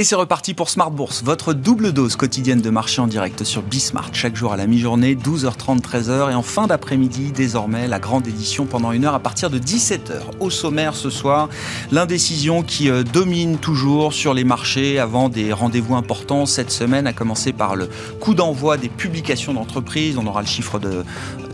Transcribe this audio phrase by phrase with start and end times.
[0.00, 3.60] Et c'est reparti pour Smart Bourse, votre double dose quotidienne de marché en direct sur
[3.60, 8.26] Bismart, chaque jour à la mi-journée, 12h30, 13h, et en fin d'après-midi, désormais, la grande
[8.26, 10.22] édition pendant une heure à partir de 17h.
[10.40, 11.50] Au sommaire ce soir,
[11.92, 17.12] l'indécision qui euh, domine toujours sur les marchés avant des rendez-vous importants cette semaine, a
[17.12, 17.90] commencé par le
[18.20, 20.16] coup d'envoi des publications d'entreprises.
[20.16, 21.04] On aura le chiffre de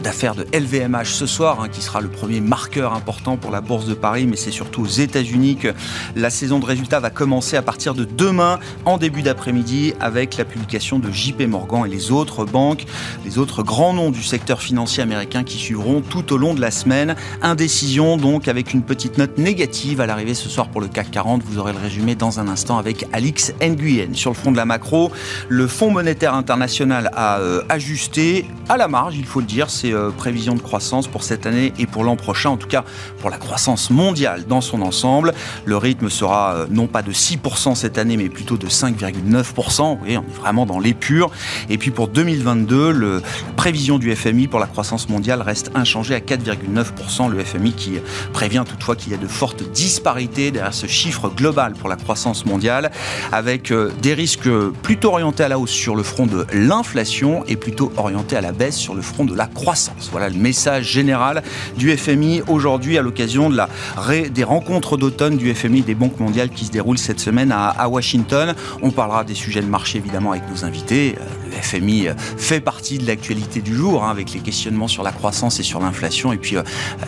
[0.06, 3.86] d'affaires de LVMH ce soir, hein, qui sera le premier marqueur important pour la Bourse
[3.86, 5.74] de Paris, mais c'est surtout aux États-Unis que
[6.14, 10.44] la saison de résultats va commencer à partir de demain, en début d'après-midi, avec la
[10.44, 12.84] publication de JP Morgan et les autres banques,
[13.24, 16.70] les autres grands noms du secteur financier américain qui suivront tout au long de la
[16.70, 17.16] semaine.
[17.42, 21.42] Indécision donc avec une petite note négative à l'arrivée ce soir pour le CAC 40.
[21.42, 24.14] Vous aurez le résumé dans un instant avec Alix Nguyen.
[24.14, 25.10] Sur le front de la macro,
[25.48, 29.95] le Fonds monétaire international a euh, ajusté à la marge, il faut le dire, ses
[29.95, 32.84] euh, prévisions de croissance pour cette année et pour l'an prochain, en tout cas
[33.20, 35.32] pour la croissance mondiale dans son ensemble.
[35.64, 39.92] Le rythme sera euh, non pas de 6% cette année, mais plutôt de 5,9%.
[39.92, 41.30] Vous voyez, on est vraiment dans l'épure.
[41.68, 46.14] Et puis pour 2022, le, la prévision du FMI pour la croissance mondiale reste inchangée
[46.14, 47.30] à 4,9%.
[47.30, 47.98] Le FMI qui
[48.32, 52.46] prévient toutefois qu'il y a de fortes disparités derrière ce chiffre global pour la croissance
[52.46, 52.90] mondiale,
[53.32, 54.48] avec euh, des risques
[54.82, 58.52] plutôt orientés à la hausse sur le front de l'inflation et plutôt orientés à la
[58.52, 59.85] baisse sur le front de la croissance.
[60.10, 61.42] Voilà le message général
[61.76, 66.70] du FMI aujourd'hui à l'occasion des rencontres d'automne du FMI des banques mondiales qui se
[66.70, 68.54] déroulent cette semaine à, Washington.
[68.82, 71.16] On parlera des sujets de marché évidemment avec nos invités.
[71.56, 75.12] Euh, FMI euh, fait partie de l'actualité du jour hein, avec les questionnements sur la
[75.12, 76.62] croissance et sur l'inflation et puis euh,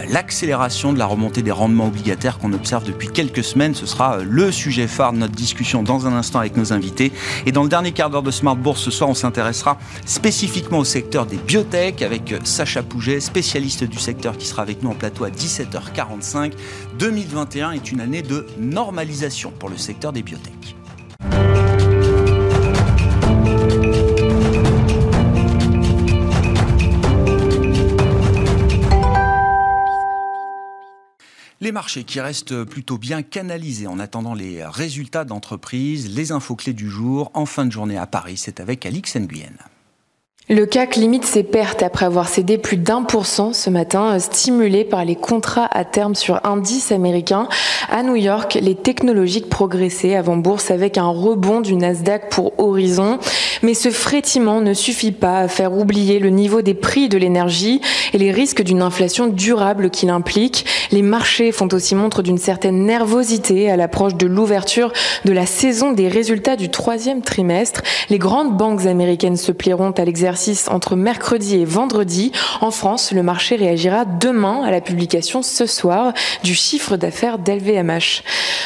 [0.09, 3.75] l'accélération de la remontée des rendements obligataires qu'on observe depuis quelques semaines.
[3.75, 7.13] Ce sera le sujet phare de notre discussion dans un instant avec nos invités.
[7.47, 10.85] Et dans le dernier quart d'heure de Smart Bourse ce soir, on s'intéressera spécifiquement au
[10.85, 15.25] secteur des biotech avec Sacha Pouget, spécialiste du secteur qui sera avec nous en plateau
[15.25, 16.53] à 17h45.
[16.99, 20.77] 2021 est une année de normalisation pour le secteur des biotech.
[31.61, 36.73] Les marchés qui restent plutôt bien canalisés en attendant les résultats d'entreprise, les infos clés
[36.73, 39.57] du jour en fin de journée à Paris, c'est avec Alix Nguyen.
[40.51, 44.19] Le CAC limite ses pertes après avoir cédé plus d'un pour cent ce matin, euh,
[44.19, 47.49] stimulé par les contrats à terme sur indices américains.
[47.91, 53.19] À New York, les technologiques progressaient avant bourse avec un rebond du Nasdaq pour Horizon.
[53.63, 57.83] Mais ce frétiment ne suffit pas à faire oublier le niveau des prix de l'énergie
[58.15, 60.65] et les risques d'une inflation durable qu'il implique.
[60.93, 64.95] Les marchés font aussi montre d'une certaine nervosité à l'approche de l'ouverture
[65.27, 67.83] de la saison des résultats du troisième trimestre.
[68.09, 70.38] Les grandes banques américaines se plieront à l'exercice
[70.69, 72.33] entre mercredi et vendredi.
[72.61, 76.13] En France, le marché réagira demain à la publication ce soir
[76.45, 78.23] du chiffre d'affaires d'LVMH.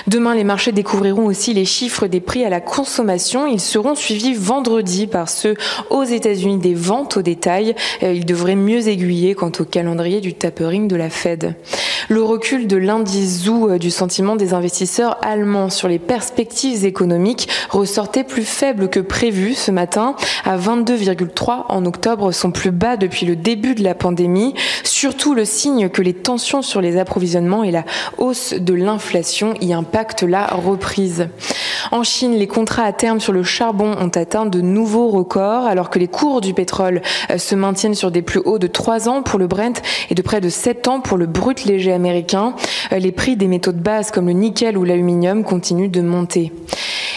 [0.07, 3.47] Demain, les marchés découvriront aussi les chiffres des prix à la consommation.
[3.47, 5.55] Ils seront suivis vendredi par ceux
[5.91, 7.75] aux États-Unis des ventes au détail.
[8.03, 11.55] Euh, ils devraient mieux aiguiller quant au calendrier du tapering de la Fed.
[12.09, 17.49] Le recul de l'indice ZOO euh, du sentiment des investisseurs allemands sur les perspectives économiques
[17.71, 20.17] ressortait plus faible que prévu ce matin.
[20.45, 25.45] À 22,3 en octobre sont plus bas depuis le début de la pandémie, surtout le
[25.45, 27.85] signe que les tensions sur les approvisionnements et la
[28.19, 31.29] hausse de l'inflation y impactent la reprise.
[31.91, 35.91] En Chine, les contrats à terme sur le charbon ont atteint de nouveaux records alors
[35.91, 39.23] que les cours du pétrole euh, se maintiennent sur des plus hauts de 3 ans
[39.23, 42.55] pour le Brent et de près de 7 ans pour le brut léger américain.
[42.93, 46.53] Euh, les prix des métaux de base comme le nickel ou l'aluminium continuent de monter.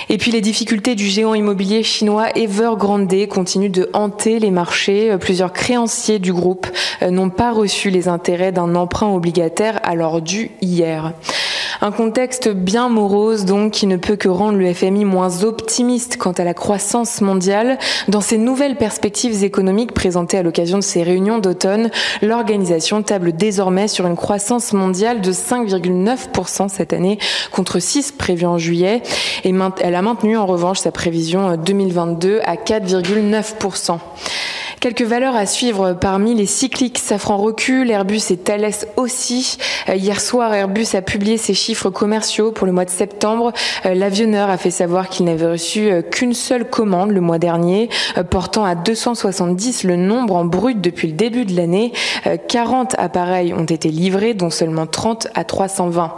[0.10, 5.12] Et puis les difficultés du géant immobilier chinois Evergrande continuent de hanter les marchés.
[5.12, 6.68] Euh, plusieurs créanciers du groupe
[7.02, 11.14] euh, n'ont pas reçu les intérêts d'un emprunt obligataire alors dû hier.
[11.82, 16.32] Un contexte bien morose donc qui ne peut que rendre le FMI moins optimiste quant
[16.32, 17.78] à la croissance mondiale.
[18.08, 21.90] Dans ces nouvelles perspectives économiques présentées à l'occasion de ces réunions d'automne,
[22.22, 27.20] l'organisation table désormais sur une croissance mondiale de 5,9% cette année
[27.52, 29.02] contre 6 prévus en juillet
[29.44, 34.00] et elle a maintenu en revanche sa prévision 2022 à 4,9%.
[34.86, 37.00] Quelques valeurs à suivre parmi les cycliques.
[37.00, 39.58] Safran recule, Airbus et Thales aussi.
[39.90, 43.52] Euh, hier soir, Airbus a publié ses chiffres commerciaux pour le mois de septembre.
[43.88, 47.90] Euh, l'avionneur a fait savoir qu'il n'avait reçu euh, qu'une seule commande le mois dernier,
[48.30, 51.92] portant à 270 le nombre en brut depuis le début de l'année.
[52.48, 56.14] 40 appareils ont été livrés, dont seulement 30 à 320.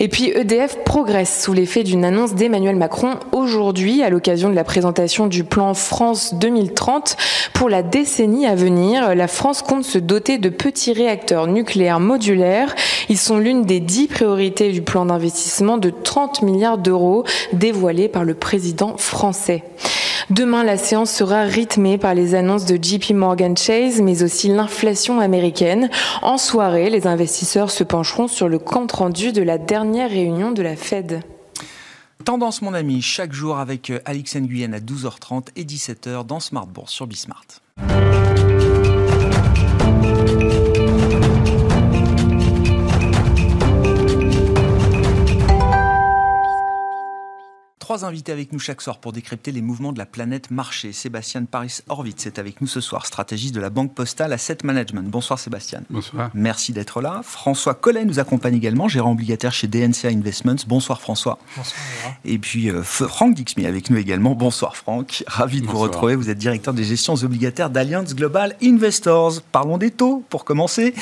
[0.00, 4.64] Et puis EDF progresse sous l'effet d'une annonce d'Emmanuel Macron aujourd'hui à l'occasion de la
[4.64, 7.16] présentation du plan France 2030
[7.54, 9.14] pour la décennie à venir.
[9.14, 12.74] La France compte se doter de petits réacteurs nucléaires modulaires.
[13.08, 18.24] Ils sont l'une des dix priorités du plan d'investissement de 30 milliards d'euros dévoilé par
[18.24, 19.62] le président français.
[20.30, 25.20] Demain, la séance sera rythmée par les annonces de JP Morgan Chase, mais aussi l'inflation
[25.20, 25.88] américaine.
[26.22, 30.62] En soirée, les investisseurs se pencheront sur le compte rendu de la dernière réunion de
[30.62, 31.22] la Fed.
[32.24, 36.92] Tendance, mon ami, chaque jour avec Alix Nguyen à 12h30 et 17h dans Smart Bourse
[36.92, 37.61] sur Bismart.
[37.78, 38.31] Thank you.
[47.82, 50.92] Trois invités avec nous chaque soir pour décrypter les mouvements de la planète marché.
[50.92, 55.10] Sébastien Paris Horvitz est avec nous ce soir, stratégiste de la Banque Postale Asset Management.
[55.10, 55.82] Bonsoir Sébastien.
[55.90, 56.30] Bonsoir.
[56.32, 57.22] Merci d'être là.
[57.24, 60.62] François Collet nous accompagne également, gérant obligataire chez DNCA Investments.
[60.68, 61.40] Bonsoir François.
[61.56, 61.80] Bonsoir.
[62.24, 64.36] Et puis euh, Franck Dixmy avec nous également.
[64.36, 65.24] Bonsoir Franck.
[65.26, 66.14] Ravi de vous retrouver.
[66.14, 69.42] Vous êtes directeur des gestions obligataires d'Alliance Global Investors.
[69.50, 70.94] Parlons des taux pour commencer.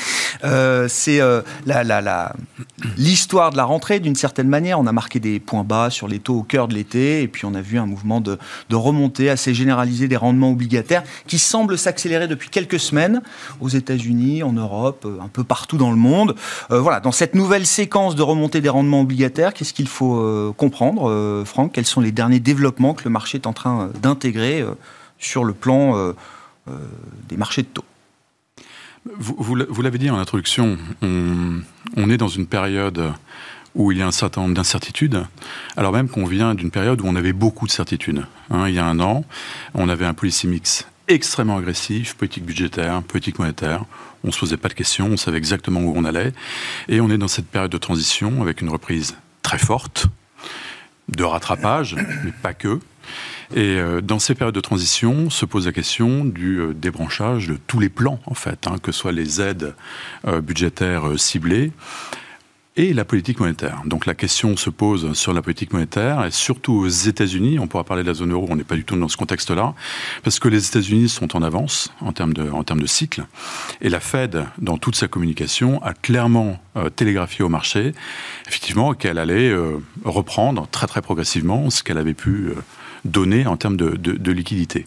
[0.43, 1.43] Euh, C'est euh,
[2.97, 4.79] l'histoire la, de la rentrée d'une certaine manière.
[4.79, 7.53] On a marqué des points bas sur les taux au cœur de et puis on
[7.53, 8.37] a vu un mouvement de,
[8.71, 13.21] remontée assez généralisé des rendements obligataires qui semble s'accélérer depuis quelques semaines
[13.59, 16.35] aux États-Unis, en Europe, euh, un peu partout dans le monde.
[16.71, 20.53] Euh, voilà, dans cette nouvelle séquence de remontée des rendements obligataires, qu'est-ce qu'il faut euh,
[20.55, 21.73] comprendre, Franck?
[21.73, 24.63] Quels sont les derniers développements que le marché est en train d'intégrer
[25.19, 26.13] sur le plan
[27.29, 27.83] des marchés de taux?
[29.17, 31.61] Vous, l'avez dit en introduction, on,
[31.97, 33.13] on, est dans une période
[33.75, 35.23] où il y a un certain nombre d'incertitudes,
[35.77, 38.25] alors même qu'on vient d'une période où on avait beaucoup de certitudes.
[38.49, 39.23] Hein, il y a un an,
[39.73, 43.85] on avait un policy mix extrêmement agressif, politique budgétaire, politique monétaire.
[44.23, 46.31] On ne se posait pas de questions, on savait exactement où on allait.
[46.87, 50.07] Et on est dans cette période de transition avec une reprise très forte,
[51.09, 52.79] de rattrapage, mais pas que.
[53.53, 57.57] Et euh, dans ces périodes de transition se pose la question du euh, débranchage de
[57.67, 59.75] tous les plans, en fait, hein, que ce soit les aides
[60.25, 61.73] euh, budgétaires ciblées,
[62.77, 63.81] et la politique monétaire.
[63.85, 67.83] Donc la question se pose sur la politique monétaire, et surtout aux États-Unis, on pourra
[67.83, 69.73] parler de la zone euro, on n'est pas du tout dans ce contexte-là,
[70.23, 73.25] parce que les États-Unis sont en avance en termes, de, cycle,
[73.81, 77.93] et la Fed, dans toute sa communication, a clairement euh, télégraphié au marché,
[78.47, 82.47] effectivement, qu'elle allait euh, reprendre très très progressivement ce qu'elle avait pu...
[82.49, 82.55] Euh,
[83.03, 84.85] donner en termes de, de, de liquidité.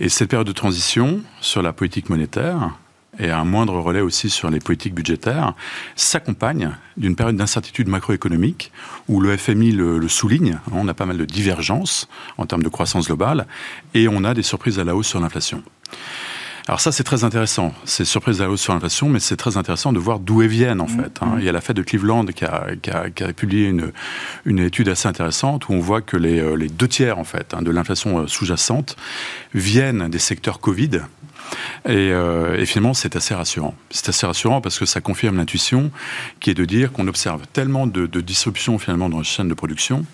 [0.00, 2.70] Et cette période de transition sur la politique monétaire,
[3.18, 5.54] et un moindre relais aussi sur les politiques budgétaires,
[5.96, 8.72] s'accompagne d'une période d'incertitude macroéconomique
[9.08, 10.58] où le FMI le, souligne.
[10.72, 12.08] On a pas mal de divergences
[12.38, 13.46] en termes de croissance globale
[13.94, 15.62] et on a des surprises à la hausse sur l'inflation.
[16.66, 17.74] Alors ça, c'est très intéressant.
[17.84, 20.48] C'est surprise à la hausse sur l'inflation, mais c'est très intéressant de voir d'où elles
[20.48, 20.88] viennent, en mmh.
[20.88, 21.18] fait.
[21.20, 21.34] Hein.
[21.38, 23.92] Il y a la Fed de Cleveland qui a, qui a, qui a publié une,
[24.46, 27.52] une, étude assez intéressante où on voit que les, euh, les deux tiers, en fait,
[27.52, 28.96] hein, de l'inflation euh, sous-jacente
[29.52, 31.00] viennent des secteurs Covid,
[31.88, 33.74] euh, et, finalement, c'est assez rassurant.
[33.90, 35.90] C'est assez rassurant parce que ça confirme l'intuition
[36.40, 39.54] qui est de dire qu'on observe tellement de, de disruptions finalement dans la chaîne de
[39.54, 40.04] production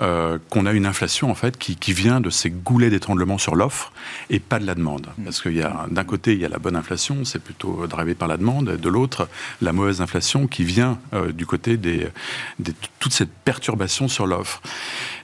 [0.00, 3.56] euh, qu'on a une inflation en fait qui, qui vient de ces goulets d'étranglement sur
[3.56, 3.92] l'offre
[4.30, 5.06] et pas de la demande.
[5.18, 5.24] Mm.
[5.24, 8.14] Parce qu'il y a d'un côté il y a la bonne inflation, c'est plutôt drivé
[8.14, 9.28] par la demande, de l'autre
[9.62, 12.06] la mauvaise inflation qui vient euh, du côté des,
[12.58, 14.60] des, toute cette perturbation sur l'offre.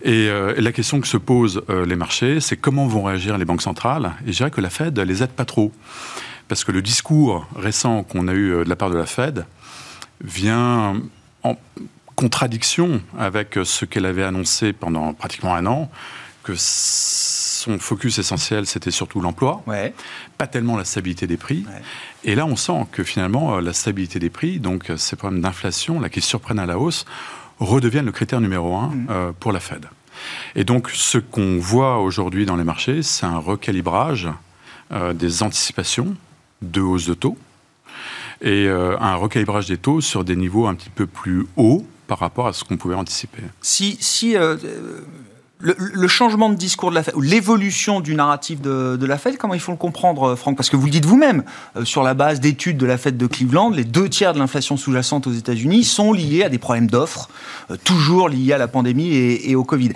[0.03, 4.13] Et la question que se posent les marchés, c'est comment vont réagir les banques centrales?
[4.27, 5.73] Et je dirais que la Fed les aide pas trop.
[6.49, 9.47] Parce que le discours récent qu'on a eu euh, de la part de la Fed
[10.23, 11.01] vient
[11.43, 11.57] en
[12.15, 15.91] contradiction avec ce qu'elle avait annoncé pendant pratiquement un an,
[16.45, 19.65] que son focus essentiel, c'était surtout l'emploi,
[20.39, 21.65] pas tellement la stabilité des prix.
[22.23, 25.41] Et là, on sent que finalement, euh, la stabilité des prix, donc euh, ces problèmes
[25.41, 27.05] d'inflation, là, qui surprennent à la hausse,
[27.59, 29.33] redeviennent le critère numéro un mmh.
[29.39, 29.87] pour la Fed.
[30.55, 34.31] Et donc, ce qu'on voit aujourd'hui dans les marchés, c'est un recalibrage euh,
[34.91, 36.15] des anticipations
[36.63, 37.37] de hausse de taux
[38.45, 42.19] et euh, un recalibrage des taux sur des niveaux un petit peu plus hauts par
[42.19, 43.43] rapport à ce qu'on pouvait anticiper.
[43.63, 44.57] Si, si euh,
[45.59, 49.61] le, changement de discours de la Fed, l'évolution du narratif de, la Fed, comment il
[49.61, 50.57] faut le comprendre, Franck?
[50.57, 51.45] Parce que vous le dites vous-même,
[51.85, 55.27] sur la base d'études de la Fed de Cleveland, les deux tiers de l'inflation sous-jacente
[55.27, 57.31] aux États-Unis sont liés à des problèmes d'offres,
[57.85, 59.93] toujours liés à la pandémie et au Covid.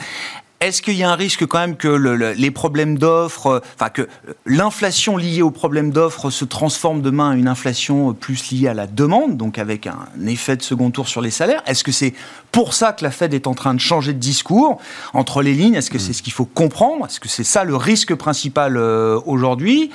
[0.60, 1.88] Est-ce qu'il y a un risque quand même que
[2.36, 4.08] les problèmes d'offres, euh, enfin que
[4.44, 8.88] l'inflation liée aux problèmes d'offres se transforme demain en une inflation plus liée à la
[8.88, 11.62] demande, donc avec un effet de second tour sur les salaires?
[11.66, 12.12] Est-ce que c'est
[12.50, 14.80] pour ça que la Fed est en train de changer de discours
[15.14, 15.74] entre les lignes?
[15.74, 17.06] Est-ce que c'est ce qu'il faut comprendre?
[17.06, 19.90] Est-ce que c'est ça le risque principal euh, aujourd'hui?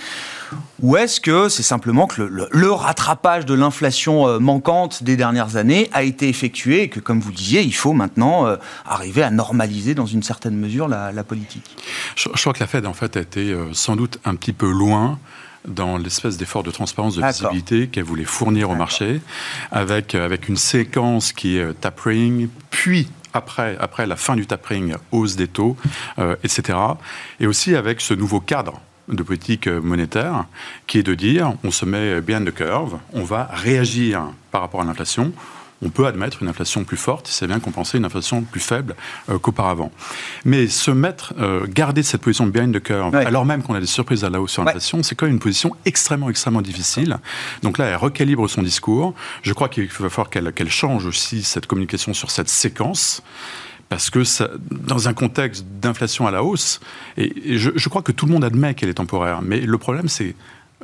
[0.84, 5.90] Ou est-ce que c'est simplement que le, rattrapage de l'inflation euh, manquante des dernières années
[5.94, 9.96] a été effectué et que, comme vous disiez, il faut maintenant euh, arriver à normaliser
[9.96, 11.75] dans une certaine mesure la, politique?
[12.16, 15.18] Je, crois que la Fed, en fait, a été sans doute un petit peu loin
[15.68, 19.22] dans l'espèce d'effort de transparence, de visibilité qu'elle voulait fournir au marché,
[19.72, 25.36] avec, avec une séquence qui est tapering, puis après, après la fin du tapering, hausse
[25.36, 25.75] des taux,
[26.20, 26.78] euh, etc.
[27.40, 30.45] Et aussi avec ce nouveau cadre de politique monétaire
[30.88, 34.81] qui est de dire on se met bien de curve, on va réagir par rapport
[34.81, 35.33] à l'inflation,
[35.83, 38.95] on peut admettre une inflation plus forte, c'est bien compenser une inflation plus faible
[39.29, 39.91] euh, qu'auparavant.
[40.45, 43.86] Mais se mettre, euh, garder cette position behind the curve, alors même qu'on a des
[43.86, 47.17] surprises à la hausse sur l'inflation, c'est quand même une position extrêmement, extrêmement difficile.
[47.63, 49.13] Donc là, elle recalibre son discours.
[49.41, 53.22] Je crois qu'il va falloir qu'elle change aussi cette communication sur cette séquence
[53.90, 56.80] parce que ça, dans un contexte d'inflation à la hausse,
[57.18, 60.08] et, je, je, crois que tout le monde admet qu'elle est temporaire, mais le problème
[60.08, 60.36] c'est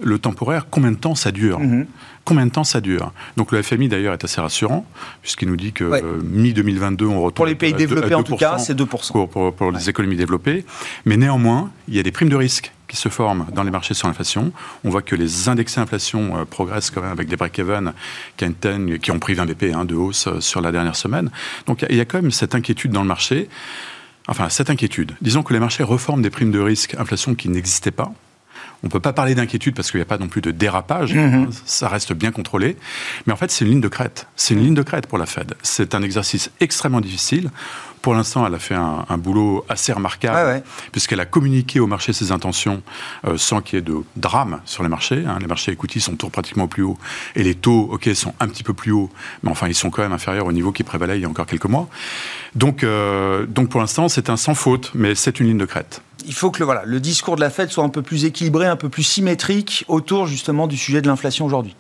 [0.02, 1.86] le temporaire, combien de temps ça dure mhm.
[2.26, 4.86] Combien de temps ça dure Donc le FMI d'ailleurs est assez rassurant,
[5.22, 7.34] puisqu'il nous dit que euh, mi-2022, on retourne.
[7.34, 9.28] Pour les pays développés en tout cas, c'est 2%.
[9.52, 10.64] Pour, les économies développées.
[11.06, 13.94] Mais néanmoins, il y a des primes de risque qui se forment dans les marchés
[13.94, 14.52] sur l'inflation.
[14.84, 17.94] On voit que les indexés inflation euh, progressent quand même avec des break-even
[18.36, 18.48] qui,
[19.00, 21.32] qui ont pris 20 BP hein, de hausse euh, sur la dernière semaine.
[21.68, 23.48] Donc il y a quand même cette inquiétude dans le marché.
[24.28, 25.14] Enfin, cette inquiétude.
[25.22, 28.12] Disons que les marchés reforment des primes de risque inflation qui n'existaient pas
[28.84, 31.14] on ne peut pas parler d'inquiétude parce qu'il n'y a pas non plus de dérapage,
[31.14, 31.50] mhm.
[31.66, 32.78] ça reste bien contrôlé.
[33.26, 34.28] Mais en fait, c'est une ligne de crête.
[34.36, 35.56] C'est une ligne de crête pour la Fed.
[35.62, 37.52] C'est un exercice extrêmement difficile.
[38.02, 42.32] Pour l'instant, elle a fait un, boulot assez remarquable, puisqu'elle a communiqué au marché ses
[42.32, 42.82] intentions
[43.26, 45.24] euh, sans qu'il y ait de drame sur les marchés.
[45.28, 45.38] Hein.
[45.42, 46.98] Les marchés equity sont toujours pratiquement au plus haut,
[47.36, 49.10] et les taux, ok, sont un petit peu plus hauts,
[49.44, 51.46] mais enfin, ils sont quand même inférieurs au niveau qui prévalait il y a encore
[51.46, 51.90] quelques mois.
[52.56, 56.02] Donc, euh, donc pour l'instant, c'est un sans faute, mais c'est une ligne de crête
[56.26, 58.68] il faut que le, voilà, le discours de la Fed soit un peu plus équilibré,
[58.68, 61.76] un peu plus symétrique autour justement du sujet de l'inflation aujourd'hui.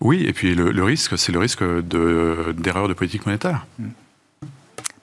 [0.00, 3.66] Oui, et puis le, risque, c'est le risque d'erreur de, politique monétaire.
[3.78, 3.90] Hmm.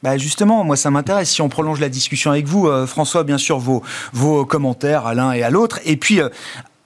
[0.02, 1.30] Bah justement, moi ça m'intéresse.
[1.30, 5.14] Si on prolonge la discussion avec vous, euh, François, bien sûr, vos, vos commentaires à
[5.14, 5.80] l'un et à l'autre.
[5.84, 6.30] Et puis, euh,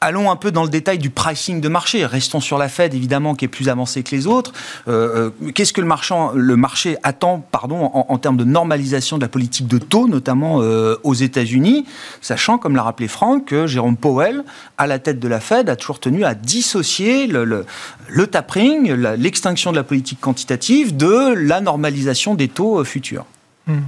[0.03, 2.05] allons un peu dans le détail du pricing de marché.
[2.05, 4.51] Restons sur la Fed, évidemment, qui est plus avancée que les autres.
[4.87, 9.67] Euh, euh, qu'est-ce que le, marché attend pardon, en, termes de normalisation de la politique
[9.67, 11.85] de taux, notamment euh, aux États-Unis,
[12.21, 14.43] sachant, comme l'a rappelé Franck, que Jérôme Powell,
[14.77, 17.65] à la tête de la Fed, a toujours tenu à dissocier le,
[18.09, 23.25] le, tapering, l'extinction de la politique quantitative, de la normalisation des taux futurs.
[23.67, 23.79] Hmm.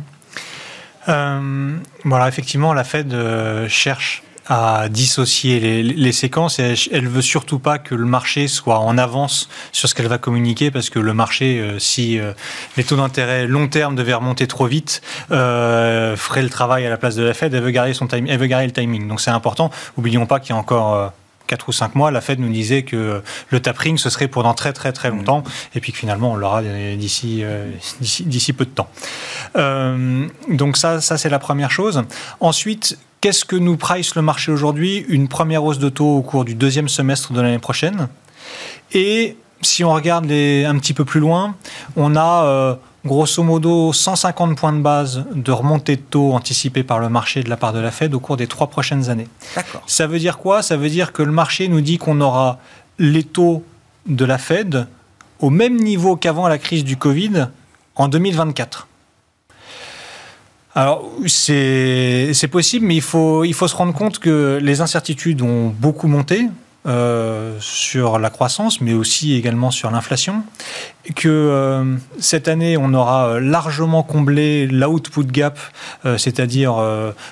[2.05, 3.13] voilà, effectivement, la Fed
[3.67, 8.79] cherche à dissocier les, les séquences et elle, veut surtout pas que le marché soit
[8.79, 12.33] en avance sur ce qu'elle va communiquer parce que le marché, euh, si euh,
[12.77, 16.97] les taux d'intérêt long terme devaient remonter trop vite, euh, ferait le travail à la
[16.97, 17.53] place de la Fed.
[17.53, 19.07] Elle veut garder son time, elle veut garder le timing.
[19.07, 19.71] Donc c'est important.
[19.97, 21.11] Oublions pas qu'il y a encore
[21.47, 24.73] 4 ou 5 mois, la Fed nous disait que le tapering, ce serait pendant très
[24.73, 25.43] très très longtemps,
[25.75, 27.43] et puis que finalement, on l'aura d'ici
[27.99, 28.89] d'ici peu de temps.
[30.49, 32.01] donc ça, ça c'est la première chose.
[32.39, 35.03] Ensuite, Qu'est-ce que nous price le marché aujourd'hui?
[35.09, 38.07] Une première hausse de taux au cours du deuxième semestre de l'année prochaine.
[38.91, 41.55] Et si on regarde les, un petit peu plus loin,
[41.95, 46.99] on a euh, grosso modo 150 points de base de remontée de taux anticipés par
[46.99, 49.27] le marché de la part de la Fed au cours des trois prochaines années.
[49.87, 50.61] Ça veut dire quoi?
[50.61, 52.59] Ça veut dire que le marché nous dit qu'on aura
[52.99, 53.63] les taux
[54.05, 54.85] de la Fed
[55.39, 57.47] au même niveau qu'avant la crise du Covid
[57.95, 58.87] en 2024.
[60.77, 65.69] Alors, c'est possible, mais il faut, il faut se rendre compte que les incertitudes ont
[65.69, 66.49] beaucoup monté.
[66.87, 70.43] Euh, sur la croissance, mais aussi également sur l'inflation,
[71.15, 75.57] que euh, cette année, on aura largement comblé l'output gap,
[76.05, 76.75] euh, c'est-à-dire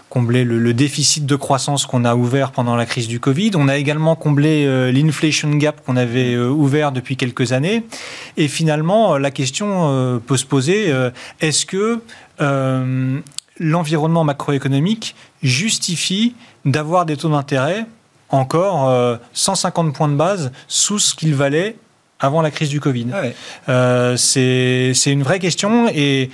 [0.10, 3.52] comblé le, déficit de croissance qu'on a ouvert pendant la crise du Covid.
[3.56, 7.86] On a également comblé l'inflation gap qu'on avait ouvert depuis quelques années.
[8.38, 10.92] Et finalement, la question peut se poser,
[11.42, 12.02] est-ce que
[12.42, 13.20] euh,
[13.60, 17.86] l'environnement macroéconomique justifie d'avoir des taux d'intérêt
[18.34, 21.78] encore 150 euh, points de base sous ce qu'il valait
[22.20, 23.08] avant la crise du Covid.
[23.14, 23.22] Ah
[23.70, 26.30] euh, C'est une vraie question et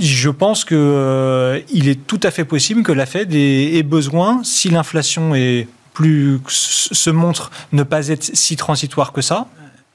[0.00, 5.34] je pense qu'il est tout à fait possible que la Fed ait, besoin, si l'inflation
[5.34, 9.46] est plus se montre ne pas être si transitoire que ça,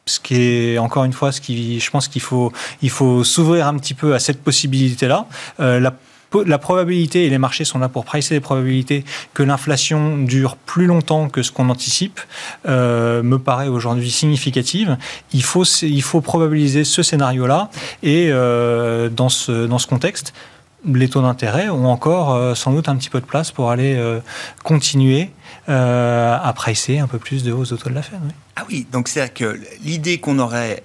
[0.05, 2.53] ce qui est encore une fois ce qui je pense qu'il faut
[2.83, 5.25] il faut s'ouvrir un petit peu à cette possibilité là
[5.59, 5.91] euh, la
[6.45, 9.03] la probabilité, et les marchés sont là pour pricer les probabilités,
[9.33, 12.19] que l'inflation dure plus longtemps que ce qu'on anticipe,
[12.67, 14.97] euh, me paraît aujourd'hui significative.
[15.33, 17.69] Il faut, il faut probabiliser ce scénario-là.
[18.03, 20.33] Et euh, dans, ce, dans ce contexte,
[20.85, 23.99] les taux d'intérêt ont encore euh, sans doute un petit peu de place pour aller
[24.63, 25.31] continuer
[25.67, 28.19] à pricer un peu plus de hausse de taux de la Fed.
[28.55, 30.83] Ah oui, donc c'est-à-dire que l'idée qu'on aurait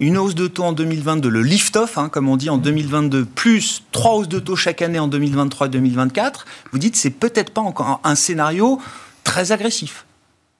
[0.00, 3.84] une hausse de taux en 2022, le lift-off, hein, comme on dit en 2022, plus
[3.92, 7.60] trois hausses de taux chaque année en 2023 et 2024, vous dites c'est peut-être pas
[7.60, 8.80] encore un scénario
[9.24, 10.06] très agressif.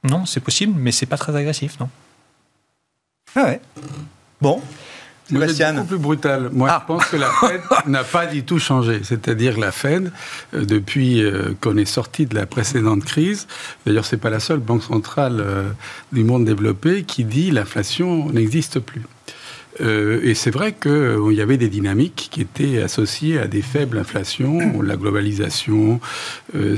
[0.04, 1.88] Non, c'est possible, mais c'est pas très agressif, non?
[3.35, 3.61] Ah ouais.
[4.40, 4.61] Bon.
[5.30, 6.50] C'est beaucoup plus brutal.
[6.52, 6.80] Moi, ah.
[6.82, 9.00] je pense que la Fed n'a pas du tout changé.
[9.02, 10.12] C'est-à-dire la Fed,
[10.54, 13.46] euh, depuis euh, qu'on est sorti de la précédente crise,
[13.87, 15.70] d'ailleurs, c'est pas la seule banque centrale euh,
[16.12, 19.02] du monde développé qui dit l'inflation n'existe plus.
[19.80, 23.62] Euh, et c'est vrai qu'il euh, y avait des dynamiques qui étaient associées à des
[23.62, 26.00] faibles inflations, la globalisation,
[26.54, 26.76] euh,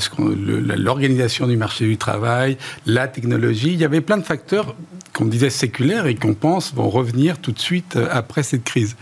[0.76, 2.56] l'organisation du marché du travail,
[2.87, 3.73] la technologie.
[3.73, 4.75] Il y avait plein de facteurs
[5.12, 8.97] qu'on disait séculaires et qu'on pense vont revenir tout de suite après cette crise.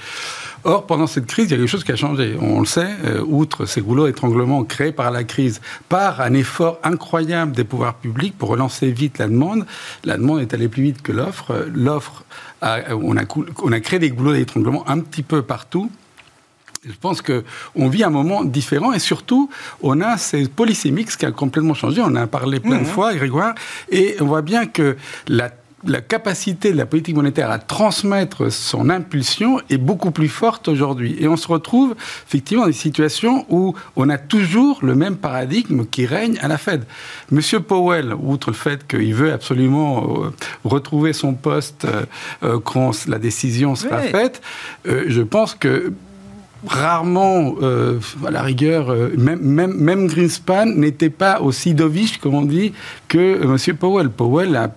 [0.63, 2.37] Or, pendant cette crise, il y a quelque chose qui a changé.
[2.39, 2.91] On le sait,
[3.27, 8.37] outre ces goulots d'étranglement créés par la crise, par un effort incroyable des pouvoirs publics
[8.37, 9.65] pour relancer vite la demande,
[10.05, 11.67] la demande est allée plus vite que l'offre.
[11.75, 12.25] L'offre
[12.63, 13.23] on, a,
[13.63, 15.91] on a créé des goulots d'étranglement un petit peu partout.
[16.87, 19.51] Je pense qu'on vit un moment différent et surtout,
[19.83, 22.01] on a ces policy mix qui a complètement changé.
[22.01, 22.87] On en a parlé plein de mmh.
[22.87, 23.55] fois, Grégoire,
[23.91, 24.97] et on voit bien que
[25.29, 25.51] la
[25.87, 31.17] la capacité de la politique monétaire à transmettre son impulsion est beaucoup plus forte aujourd'hui.
[31.19, 31.95] Et on se retrouve
[32.27, 36.59] effectivement dans des situations où on a toujours le même paradigme qui règne à la
[36.59, 36.85] Fed.
[37.31, 40.31] Monsieur Powell, outre le fait qu'il veut absolument euh,
[40.65, 42.05] retrouver son poste euh,
[42.43, 44.43] euh, quand la décision sera faite,
[44.85, 45.93] je pense que
[46.67, 47.55] rarement,
[48.27, 52.73] à la rigueur, même, même, même Greenspan n'était pas aussi dovish, comme on dit,
[53.09, 53.77] que M.
[53.77, 54.11] Powell.
[54.11, 54.71] Powell a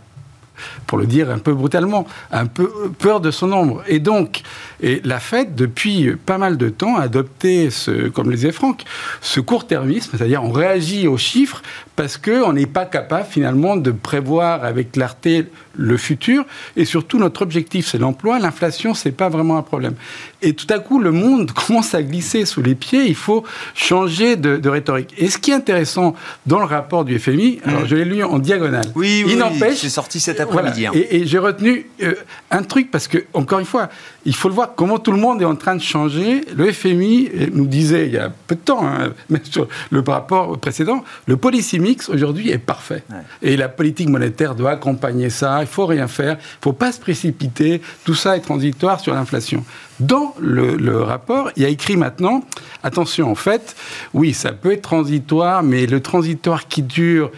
[0.94, 2.70] pour le dire un peu brutalement, un peu
[3.00, 3.82] peur de son ombre.
[3.88, 4.44] Et donc,
[4.80, 8.84] et la Fed, depuis pas mal de temps, a adopté, ce, comme le disait Franck,
[9.20, 11.64] ce court-termisme, c'est-à-dire on réagit aux chiffres
[11.96, 15.46] parce qu'on n'est pas capable finalement de prévoir avec clarté
[15.76, 16.46] le futur.
[16.76, 18.40] Et surtout, notre objectif, c'est l'emploi.
[18.40, 19.94] L'inflation, c'est pas vraiment un problème.
[20.42, 23.06] Et tout à coup, le monde commence à glisser sous les pieds.
[23.06, 23.44] Il faut
[23.76, 25.14] changer de, rhétorique.
[25.18, 27.88] Et ce qui est intéressant dans le rapport du FMI, alors mmh.
[27.88, 28.86] je l'ai lu en diagonale.
[28.96, 29.78] Oui, oui, il n'empêche.
[29.78, 30.83] C'est sorti cet après-midi.
[30.94, 32.16] Et, j'ai retenu euh,
[32.52, 33.90] un truc parce que, encore une fois,
[34.26, 36.42] il faut le voir comment tout le monde est en train de changer.
[36.56, 40.58] Le FMI nous disait il y a peu de temps, hein, mais sur le rapport
[40.58, 43.04] précédent, le policy mix aujourd'hui est parfait.
[43.42, 45.60] Et la politique monétaire doit accompagner ça.
[45.62, 46.38] Il faut rien faire.
[46.40, 47.82] Il faut pas se précipiter.
[48.04, 49.64] Tout ça est transitoire sur l'inflation.
[50.00, 52.44] Dans le, le, rapport, il y a écrit maintenant,
[52.82, 53.76] attention, en fait,
[54.14, 57.32] oui, ça peut être transitoire, mais le transitoire qui dure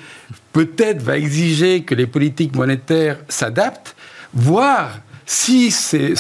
[0.55, 3.93] peut-être va exiger que les politiques monétaires s'adaptent,
[4.33, 6.13] voire si ces,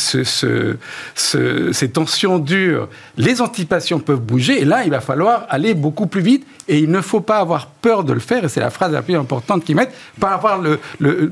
[1.93, 6.45] tensions durent, les anticipations peuvent bouger, et là, il va falloir aller beaucoup plus vite,
[6.67, 9.03] et il ne faut pas avoir peur de le faire, et c'est la phrase la
[9.03, 10.81] plus importante qu'ils mettent, pas avoir le,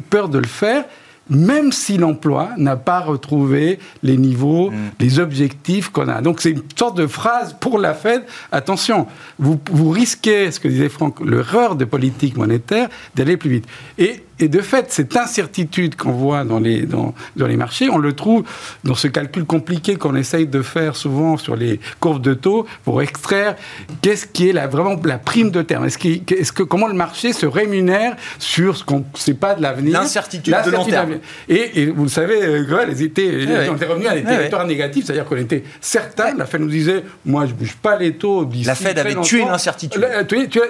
[0.09, 0.85] peur de le faire,
[1.29, 4.75] même si l'emploi n'a pas retrouvé les niveaux, mm.
[4.99, 6.21] les objectifs qu'on a.
[6.21, 8.23] Donc c'est une sorte de phrase pour la Fed.
[8.51, 9.07] Attention,
[9.39, 13.65] vous, vous risquez, ce que disait Franck, l'erreur de politique monétaire d'aller plus vite.
[13.97, 17.99] Et et de fait, cette incertitude qu'on voit dans les, dans, dans, les marchés, on
[17.99, 18.43] le trouve
[18.83, 23.01] dans ce calcul compliqué qu'on essaye de faire souvent sur les courbes de taux pour
[23.01, 23.55] extraire
[24.01, 25.85] qu'est-ce qui est la, vraiment la prime de terme.
[25.85, 29.61] Est-ce est que, comment le marché se rémunère sur ce qu'on ne sait pas de
[29.61, 31.19] l'avenir L'incertitude de long terme.
[31.47, 35.05] Et, vous le savez, euh, Grel, ils étaient, on était revenus à des territoires négatifs,
[35.05, 38.49] c'est-à-dire qu'on était certains, la Fed nous disait, moi je ne bouge pas les taux.
[38.65, 40.05] La Fed avait tué l'incertitude.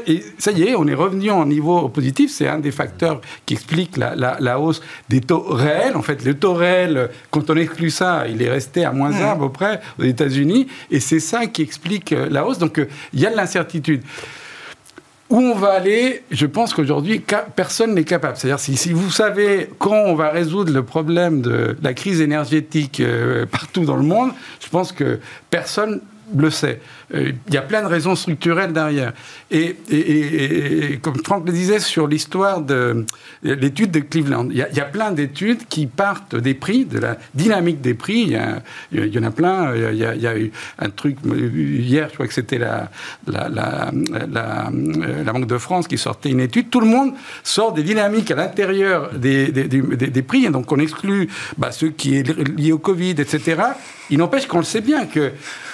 [0.08, 3.53] Et ça y est, on est revenu en niveau positif, c'est un des facteurs qui
[3.54, 5.96] explique la, hausse des taux réels.
[5.96, 9.32] En fait, le taux réel, quand on exclut ça, il est resté à moins 1
[9.32, 10.68] à peu près aux États-Unis.
[10.92, 12.58] Et c'est ça qui explique euh, la hausse.
[12.58, 14.04] Donc, euh, il y a de l'incertitude.
[15.30, 17.24] Où on va aller, je pense qu'aujourd'hui,
[17.56, 18.38] personne n'est capable.
[18.38, 23.46] C'est-à-dire, si, vous savez quand on va résoudre le problème de la crise énergétique euh,
[23.46, 26.02] partout dans le monde, je pense que personne
[26.36, 26.80] le sait.
[27.14, 29.14] Euh, il y a plein de raisons structurelles derrière.
[29.52, 29.76] Et,
[31.02, 33.06] comme Franck le disait sur l'histoire de
[33.44, 37.82] l'étude de Cleveland, il y, a, plein d'études qui partent des prix, de la dynamique
[37.82, 38.36] des prix.
[38.92, 39.76] Il y, en a plein.
[39.76, 42.90] Il y a, eu un truc hier, je crois que c'était la,
[43.28, 44.72] la, la,
[45.34, 46.70] Banque de France qui sortait une étude.
[46.70, 50.46] Tout le monde sort des dynamiques à l'intérieur des, des, des, prix.
[50.46, 52.24] Et donc on exclut bah, ceux qui est
[52.58, 53.56] lié au Covid, etc.
[54.14, 55.32] Il n'empêche qu'on le sait bien que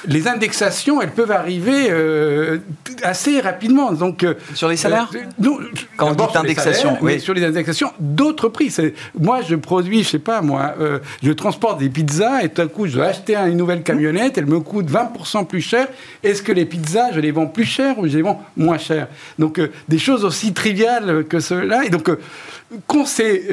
[0.08, 2.60] les indexations, elles peuvent arriver euh,
[3.04, 3.92] assez rapidement.
[3.92, 5.58] Donc, euh, sur les salaires non,
[5.98, 7.20] Quand on dit indexation, oui.
[7.20, 8.74] sur les indexations, d'autres prix.
[9.20, 10.74] Moi, je produis, je sais pas, moi,
[11.22, 14.46] je transporte des pizzas et tout à coup, je dois acheter une nouvelle camionnette, elle
[14.46, 15.90] me coûte 20% plus cher.
[16.24, 19.10] Est-ce que les pizzas, je les vends plus cher ou je les vends moins cher?
[19.38, 21.84] Donc, des choses aussi triviales que cela.
[21.84, 22.10] Et donc,
[22.88, 23.44] qu'on sait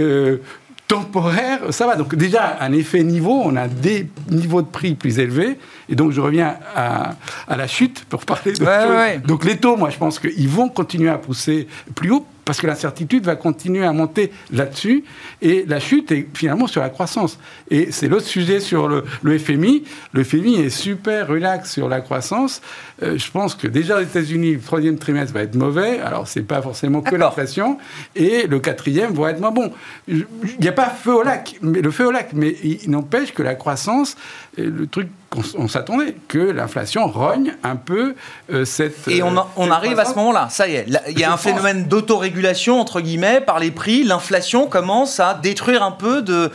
[0.88, 1.96] temporaire, ça va.
[1.96, 5.58] Donc déjà, un effet niveau, on a des niveaux de prix plus élevés.
[5.88, 7.16] Et donc je reviens à,
[7.48, 9.26] la chute pour parler de...
[9.26, 12.66] Donc les taux, moi je pense qu'ils vont continuer à pousser plus haut parce que
[12.66, 15.04] l'incertitude va continuer à monter là-dessus,
[15.42, 17.38] et la chute est finalement sur la croissance.
[17.70, 19.04] Et c'est l'autre sujet sur le,
[19.38, 19.82] FMI.
[20.12, 22.62] Le FMI est super relax sur la croissance.
[23.02, 26.42] Euh, je pense que déjà aux États-Unis, le troisième trimestre va être mauvais, alors c'est
[26.42, 27.78] pas forcément que l'inflation,
[28.14, 29.72] et le quatrième va être moins bon.
[30.06, 30.24] Il
[30.60, 33.42] n'y a pas feu au lac, mais le feu au lac, mais il n'empêche que
[33.42, 34.16] la croissance,
[34.56, 35.08] le truc
[35.56, 38.14] on, s'attendait que l'inflation rogne un peu
[38.52, 39.08] euh, cette.
[39.08, 40.48] Et on, on arrive à ce moment-là.
[40.50, 44.04] Ça y est, il y a un phénomène d'autorégulation entre guillemets par les prix.
[44.04, 46.50] L'inflation commence à détruire un peu de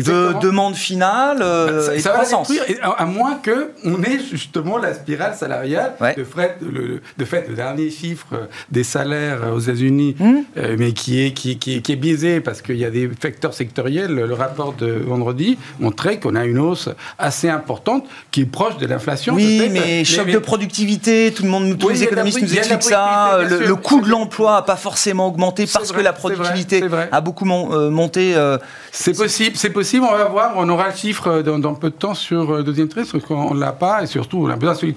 [0.00, 2.52] de demande finale euh, bah, et de croissance.
[2.82, 5.92] à, moins que on ait justement la spirale salariale.
[6.16, 10.36] De, fait, le, de fait, le dernier chiffre des salaires aux États-Unis, hmm.
[10.56, 14.14] euh, mais qui est, qui, qui, est biaisé parce qu'il y a des facteurs sectoriels.
[14.14, 18.86] Le rapport de vendredi montrait qu'on a une hausse assez importante qui est proche de
[18.86, 19.34] l'inflation.
[19.34, 23.38] Oui, mais choc de productivité, tout le monde, tous les économistes nous expliquent ça.
[23.42, 27.90] Le, coût de l'emploi n'a pas forcément augmenté parce que la productivité a beaucoup euh,
[27.90, 28.34] monté.
[28.90, 31.94] c'est possible, c'est possible on va voir, on aura le chiffre euh, dans, peu de
[31.94, 34.56] temps sur le euh, deuxième trimestre, parce qu'on ne l'a pas, et surtout, on a
[34.56, 34.94] besoin celui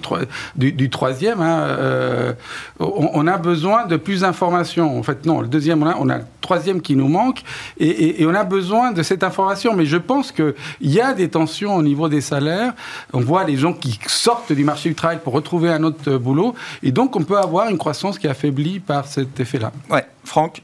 [0.54, 1.40] du, troisième.
[1.40, 2.32] Hein, euh,
[2.78, 4.98] on, a besoin de plus d'informations.
[4.98, 7.42] En fait, non, le deuxième, on a, on a le troisième qui nous manque,
[7.78, 9.74] et, on a besoin de cette information.
[9.74, 12.74] Mais je pense qu'il y a des tensions au niveau des salaires.
[13.12, 16.54] On voit les gens qui sortent du marché du travail pour retrouver un autre boulot,
[16.82, 19.72] et donc on peut avoir une croissance qui est affaiblie par cet effet-là.
[19.90, 20.62] Ouais, Franck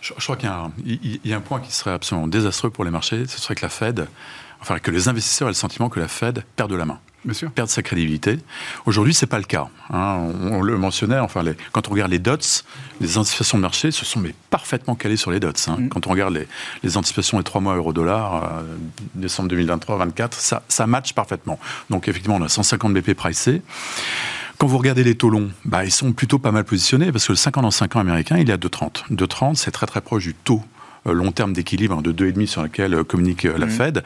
[0.00, 0.50] je, crois qu'il
[0.84, 3.62] y, y, a un point qui serait absolument désastreux pour les marchés, ce serait que
[3.62, 4.06] la Fed,
[4.60, 7.00] enfin que les investisseurs aient le sentiment que la Fed perd de la main.
[7.54, 8.38] Perdent sa crédibilité.
[8.86, 9.68] Aujourd'hui, c'est pas le cas.
[9.90, 10.28] Hein.
[10.50, 11.18] On, le mentionnait.
[11.18, 12.36] Enfin, les, quand on regarde les dots,
[13.00, 15.52] les anticipations de marché se sont mais parfaitement calées sur les dots.
[15.68, 15.76] Hein.
[15.78, 15.88] Mm.
[15.88, 16.48] Quand on regarde les,
[16.82, 18.62] les, anticipations des trois mois euro-dollar, euh,
[19.14, 21.58] décembre 2023-24, ça, ça match parfaitement.
[21.90, 23.62] Donc, effectivement, on a 150 BP pricés.
[24.58, 27.32] Quand vous regardez les taux longs, bah, ils sont plutôt pas mal positionnés parce que
[27.32, 29.12] le 5 ans dans 5 ans américain, il est à 2,30.
[29.12, 30.62] 2,30, c'est très très proche du taux
[31.06, 33.70] euh, long terme d'équilibre de 2,5 sur lequel euh, communique la mmh.
[33.70, 34.04] Fed.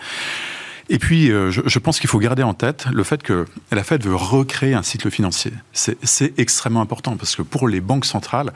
[0.88, 4.14] Et puis, je, pense qu'il faut garder en tête le fait que la Fed veut
[4.14, 5.52] recréer un cycle financier.
[5.72, 8.52] C'est extrêmement important parce que pour les banques centrales,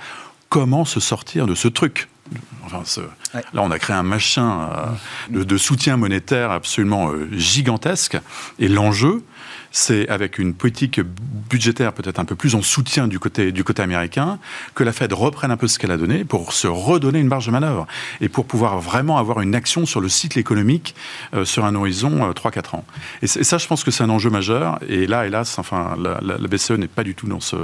[0.49, 2.09] comment se sortir de ce truc?
[2.65, 2.83] Enfin,
[3.35, 4.69] Là, on a créé un machin
[5.31, 8.17] de, de, soutien monétaire absolument gigantesque.
[8.61, 9.25] Et l'enjeu,
[9.71, 13.83] c'est avec une politique budgétaire peut-être un peu plus en soutien du côté, du côté
[13.83, 14.39] américain,
[14.75, 17.47] que la Fed reprenne un peu ce qu'elle a donné pour se redonner une marge
[17.47, 17.87] de manœuvre
[18.21, 20.95] et pour pouvoir vraiment avoir une action sur le cycle économique
[21.35, 22.85] euh, sur un horizon 3-4 euh, ans.
[23.23, 24.79] Et, ça, je pense que c'est un enjeu majeur.
[24.89, 27.57] Et là, hélas, enfin, la, la, BCE n'est pas du tout dans, ce,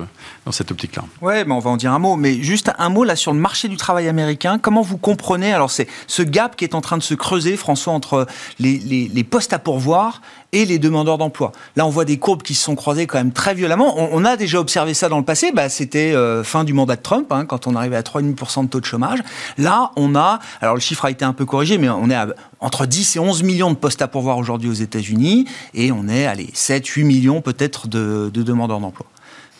[0.44, 1.04] dans cette optique-là.
[1.20, 2.16] Ouais, mais on va en dire un mot.
[2.16, 4.58] Mais juste un mot là sur le marché du travail américain.
[4.58, 7.92] Comment vous comprenez alors c'est ce gap qui est en train de se creuser, François,
[7.92, 8.26] entre
[8.58, 10.20] les postes à pourvoir
[10.52, 11.52] et les demandeurs d'emploi.
[11.76, 13.94] Là, on voit des courbes qui se sont croisées quand même très violemment.
[13.96, 15.52] On, a déjà observé ça dans le passé.
[15.52, 18.68] Bah, C'était euh, fin du mandat de Trump, hein, quand on arrivait à 3,5% de
[18.68, 19.20] taux de chômage.
[19.58, 22.28] Là, on a, alors le chiffre a été un peu corrigé, mais on est à
[22.60, 26.26] entre 10 et 11 millions de postes à pourvoir aujourd'hui aux États-Unis, et on est,
[26.26, 29.06] allez, 7, 8 millions peut-être de demandeurs d'emploi.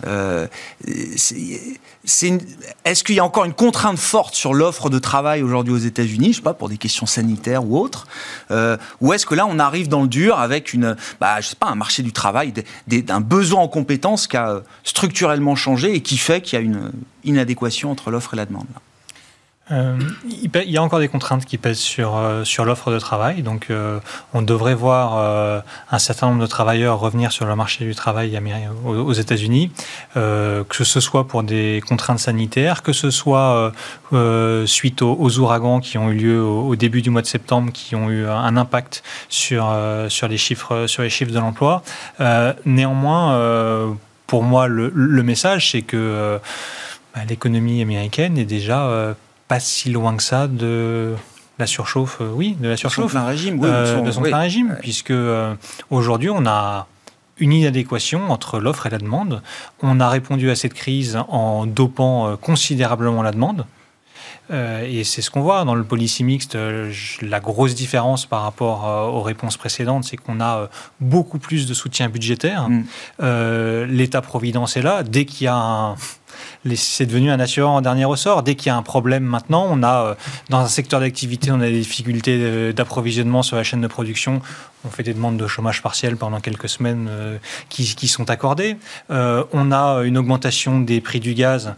[0.06, 0.46] Euh,
[2.06, 6.32] est-ce qu'il y a encore une contrainte forte sur l'offre de travail aujourd'hui aux États-Unis,
[6.32, 8.06] je sais pas, pour des questions sanitaires ou autres,
[8.50, 12.02] euh, ou est-ce que là on arrive dans le dur avec une, bah, un marché
[12.02, 12.52] du travail,
[12.86, 16.92] d'un besoin en compétences qui a structurellement changé et qui fait qu'il y a une
[17.24, 18.66] inadéquation entre l'offre et la demande
[19.72, 23.42] euh, il y a encore des contraintes qui pèsent sur, euh, sur l'offre de travail.
[23.42, 23.98] Donc, euh,
[24.32, 28.38] on devrait voir un certain nombre de travailleurs revenir sur le marché du travail
[28.84, 29.70] aux, États-Unis,
[30.14, 33.72] que ce soit pour des contraintes sanitaires, que ce soit
[34.66, 38.10] suite aux, ouragans qui ont eu lieu au, début du mois de septembre, qui ont
[38.10, 39.74] eu un impact sur,
[40.08, 41.82] sur, les, chiffres, sur les chiffres de l'emploi.
[42.64, 46.38] néanmoins, pour moi, le, message, c'est que
[47.14, 49.14] bah, l'économie américaine est déjà
[49.48, 51.14] pas si loin que ça de
[51.58, 53.14] la surchauffe, euh, oui, de la surchauffe.
[53.14, 53.68] De son régime, oui.
[53.70, 55.54] Euh, de son régime, puisque euh,
[55.90, 56.86] aujourd'hui, on a
[57.38, 59.42] une inadéquation entre l'offre et la demande.
[59.82, 63.66] On a répondu à cette crise en dopant considérablement la demande.
[64.50, 66.56] et c'est ce qu'on voit dans le policy mixte.
[67.20, 72.08] la grosse différence par rapport aux réponses précédentes, c'est qu'on a beaucoup plus de soutien
[72.08, 72.70] budgétaire.
[72.70, 73.84] Mm.
[73.84, 75.02] L'État-providence est là.
[75.02, 75.96] Dès qu'il y a un
[76.74, 78.42] c'est devenu un assureur en dernier ressort.
[78.42, 80.14] Dès qu'il y a un problème maintenant, on a, euh,
[80.48, 84.40] dans un secteur d'activité, on a des difficultés euh, d'approvisionnement sur la chaîne de production.
[84.84, 88.76] On fait des demandes de chômage partiel pendant quelques semaines euh, qui, sont accordées.
[89.08, 91.74] on a une augmentation des prix du gaz.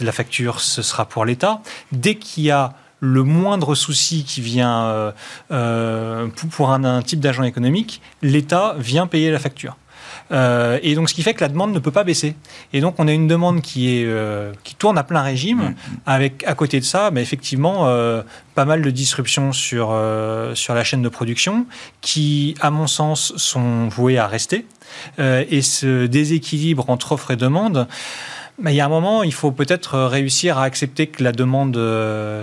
[0.00, 1.60] La facture, ce sera pour l'État.
[1.92, 5.12] Dès qu'il y a le moindre souci qui vient
[6.50, 9.76] pour un type d'agent économique, l'État vient payer la facture.
[10.30, 12.34] Euh, et donc, ce qui fait que la demande ne peut pas baisser.
[12.72, 15.74] Et donc, on a une demande qui, est, euh, qui tourne à plein régime, mm.
[16.06, 18.22] avec à côté de ça, bah, effectivement, euh,
[18.54, 19.96] pas mal de disruptions sur,
[20.54, 21.66] sur la chaîne de production,
[22.00, 24.66] qui, à mon sens, sont vouées à rester.
[25.18, 27.86] et ce déséquilibre entre offre et demande,
[28.60, 31.78] bah, il y a un moment, il faut peut-être réussir à accepter que la demande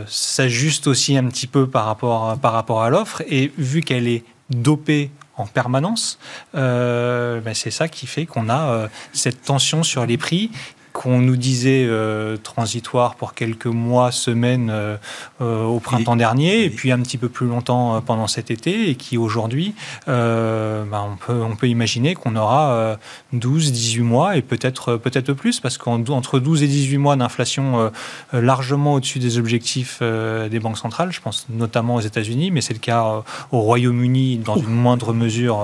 [0.08, 3.21] s'ajuste aussi un petit peu par rapport, par rapport à l'offre.
[3.28, 6.19] Et vu qu'elle est dopée en permanence,
[6.56, 10.52] euh, ben, c'est ça qui fait qu'on a euh, cette tension sur les prix
[10.95, 14.95] qu'on nous disait euh, transitoire pour quelques mois, semaines euh,
[15.41, 18.95] euh, au printemps dernier, et, puis un petit peu plus longtemps pendant cet été, et
[18.95, 19.75] qui aujourd'hui,
[20.08, 22.97] ben, on, peut, on peut imaginer qu'on aura
[23.34, 27.91] 12, 18 mois, et peut-être peut-être plus, parce qu'entre 12 et 18 mois d'inflation
[28.31, 32.79] largement au-dessus des objectifs des banques centrales, je pense notamment aux États-Unis, mais c'est le
[32.79, 35.60] cas au Royaume-Uni dans une moindre mesure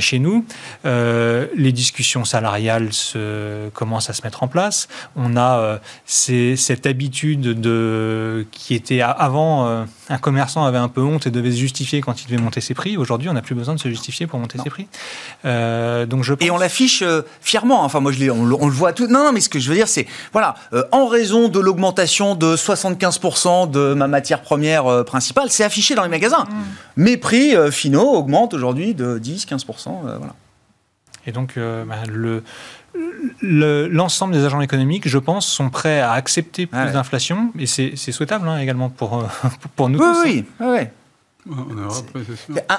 [0.00, 0.44] chez nous,
[0.84, 4.88] les discussions salariales se, commencent à se mettre en place.
[5.16, 11.02] On a euh, cette habitude de, qui était avant, euh, un commerçant avait un peu
[11.02, 12.96] honte et devait se justifier quand il devait monter ses prix.
[12.96, 14.86] Aujourd'hui, on n'a plus besoin de se justifier pour monter ses prix.
[15.44, 17.04] Euh, donc je Et on l'affiche
[17.40, 17.84] fièrement.
[17.84, 19.06] Enfin, moi, je on, on, le voit tout.
[19.06, 20.54] Non, non, mais ce que je veux dire, c'est, voilà,
[20.92, 26.08] en raison de l'augmentation de 75% de ma matière première principale, c'est affiché dans les
[26.08, 26.44] magasins.
[26.44, 26.62] Mm.
[26.96, 29.64] Mes prix finaux augmentent aujourd'hui de 10-15%.
[30.02, 30.34] voilà.
[31.26, 32.42] Et donc, bah, le,
[33.42, 38.48] l'ensemble des agents économiques, je pense, sont prêts à accepter plus d'inflation, et c'est souhaitable
[38.48, 39.26] hein, également pour, euh,
[39.76, 40.24] pour nous oui, tous.
[40.24, 40.86] Oui, oui.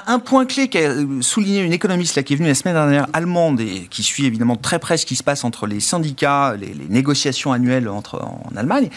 [0.08, 3.60] Un, point clé qu'a souligné une économiste là, qui est venue la semaine dernière, allemande,
[3.60, 7.52] et qui suit évidemment très près ce qui se passe entre les syndicats, les, négociations
[7.52, 8.90] annuelles entre, en Allemagne.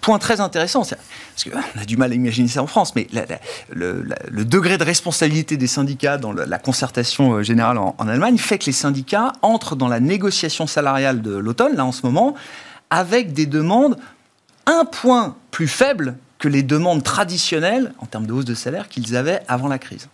[0.00, 3.08] point très intéressant, parce qu'on a du mal à imaginer ça en France, mais
[3.70, 8.58] le, degré de responsabilité des syndicats dans la concertation euh, générale en, en Allemagne fait
[8.58, 12.34] que les syndicats entrent dans la négociation salariale de l'automne, là en ce moment,
[12.90, 13.96] avec des demandes
[14.66, 19.16] un point plus faibles que les demandes traditionnelles en termes de hausse de salaire qu'ils
[19.16, 20.08] avaient avant la crise.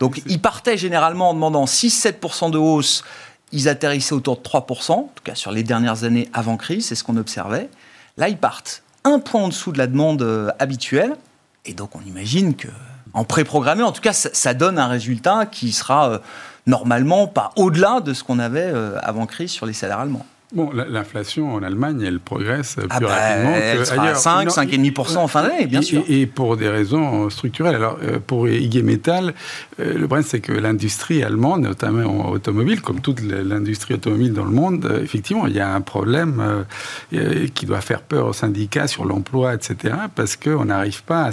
[0.00, 3.04] Donc ils partaient généralement en demandant 6-7% de hausse,
[3.52, 6.94] ils atterrissaient autour de 3%, en tout cas sur les dernières années avant crise, c'est
[6.94, 7.68] ce qu'on observait.
[8.16, 11.14] Là, ils partent un point en dessous de la demande euh, habituelle,
[11.66, 12.68] et donc on imagine que
[13.12, 16.18] en préprogrammé, en tout cas, ça, donne un résultat qui sera euh,
[16.66, 20.24] normalement pas au-delà de ce qu'on avait euh, avant crise sur les salaires allemands.
[20.54, 24.16] Bon, l'inflation en Allemagne, elle progresse ah plus bah, rapidement qu'ailleurs.
[24.16, 26.04] 5, 5,5% en fin d'année, bien sûr.
[26.08, 27.74] Et, pour des raisons structurelles.
[27.74, 29.34] Alors, euh, pour IG Metall,
[29.80, 34.52] euh, le problème, c'est que l'industrie allemande, notamment automobile, comme toute l'industrie automobile dans le
[34.52, 36.64] monde, euh, effectivement, il y a un problème
[37.54, 41.30] qui doit faire peur aux syndicats sur l'emploi, etc., parce qu'on n'arrive pas à...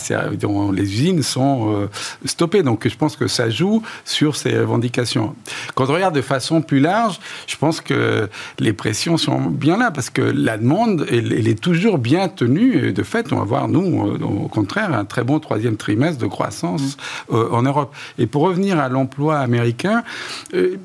[0.74, 1.88] Les usines sont
[2.26, 2.64] stoppées.
[2.64, 5.36] Donc, je pense que ça joue sur ces revendications.
[5.76, 8.28] Quand on regarde de façon plus large, je pense que
[8.60, 12.88] les pressions sont bien là, parce que la demande, elle, est toujours bien tenue.
[12.88, 16.22] Et de fait, on va voir, nous, euh, au contraire, un très bon troisième trimestre
[16.22, 16.98] de croissance
[17.30, 17.36] mm.
[17.36, 17.94] euh, en Europe.
[18.18, 20.04] Et pour revenir à l'emploi américain,
[20.54, 20.78] euh,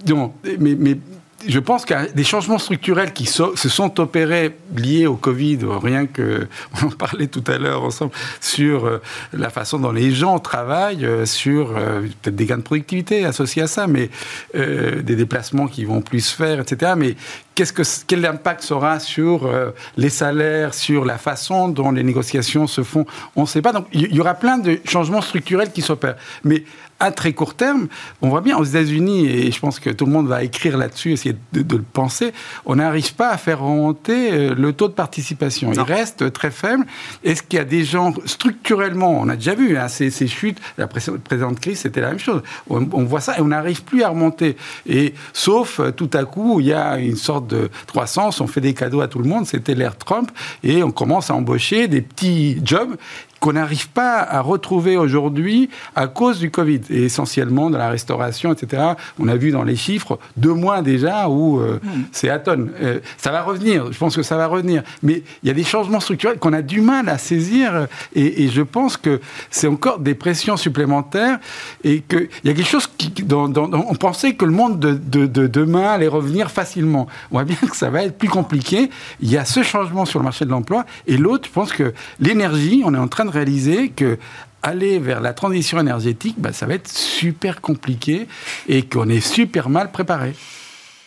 [0.58, 0.98] mais, mais
[1.46, 5.58] je pense qu'il y a des changements structurels qui se sont opérés liés au Covid,
[5.82, 6.48] rien que,
[6.82, 11.04] on en parlait tout à l'heure ensemble, sur euh, la façon dont les gens travaillent,
[11.04, 14.10] euh, sur euh, peut-être des gains de productivité associés à ça, mais
[14.54, 16.92] des déplacements qui vont plus se faire, etc.
[16.96, 17.16] Mais
[17.54, 19.50] qu'est-ce que, quel impact sera sur
[19.96, 23.06] les salaires, sur la façon dont les négociations se font?
[23.34, 23.72] On ne sait pas.
[23.72, 26.16] Donc il y aura plein de changements structurels qui s'opèrent.
[26.44, 26.64] Mais
[26.98, 27.88] à très court terme,
[28.22, 31.12] on voit bien aux États-Unis, et je pense que tout le monde va écrire là-dessus,
[31.12, 32.32] essayer de, le penser,
[32.64, 35.72] on n'arrive pas à faire remonter euh, le taux de participation.
[35.72, 36.86] Il reste très faible.
[37.22, 40.86] Est-ce qu'il y a des gens, structurellement, on a déjà vu hein, ces, chutes, la
[40.86, 42.42] précédente crise, c'était la même chose.
[42.68, 44.56] On, voit ça et on n'arrive plus à remonter.
[44.86, 48.60] Et sauf euh, tout à coup, il y a une sorte de croissance, on fait
[48.60, 50.30] des cadeaux à tout le monde, c'était l'ère Trump,
[50.62, 52.96] et on commence à embaucher des petits jobs
[53.40, 58.52] qu'on n'arrive pas à retrouver aujourd'hui à cause du Covid, et essentiellement dans la restauration,
[58.52, 58.82] etc.
[59.18, 62.04] On a vu dans les chiffres deux mois déjà où euh, hmm.
[62.12, 62.70] c'est à tonne.
[62.80, 64.82] Euh, ça va revenir, je pense que ça va revenir.
[65.02, 68.62] Mais il y a des changements structurels qu'on a du mal à saisir, et, je
[68.62, 69.20] pense que
[69.50, 71.38] c'est encore des pressions supplémentaires,
[71.84, 75.46] et qu'il y a quelque chose qui, dans, on pensait que le monde de, de,
[75.46, 77.06] demain allait revenir facilement.
[77.30, 78.90] On voit bien que ça va être plus compliqué.
[79.20, 81.92] Il y a ce changement sur le marché de l'emploi, et l'autre, je pense que
[82.20, 84.18] l'énergie, on est en train de réaliser que
[84.62, 88.26] aller vers la transition énergétique, bah, ça va être super compliqué
[88.68, 90.34] et qu'on est super mal préparé.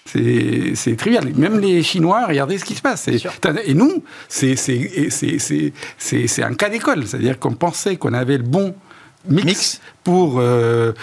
[0.06, 1.32] C'est trivial.
[1.36, 3.08] Même les Chinois, regardez ce qui se passe.
[3.08, 4.56] Et nous, c'est
[6.44, 7.06] un cas d'école.
[7.06, 8.74] C'est-à-dire qu'on pensait qu'on avait le bon
[9.28, 10.94] mix, pour euh,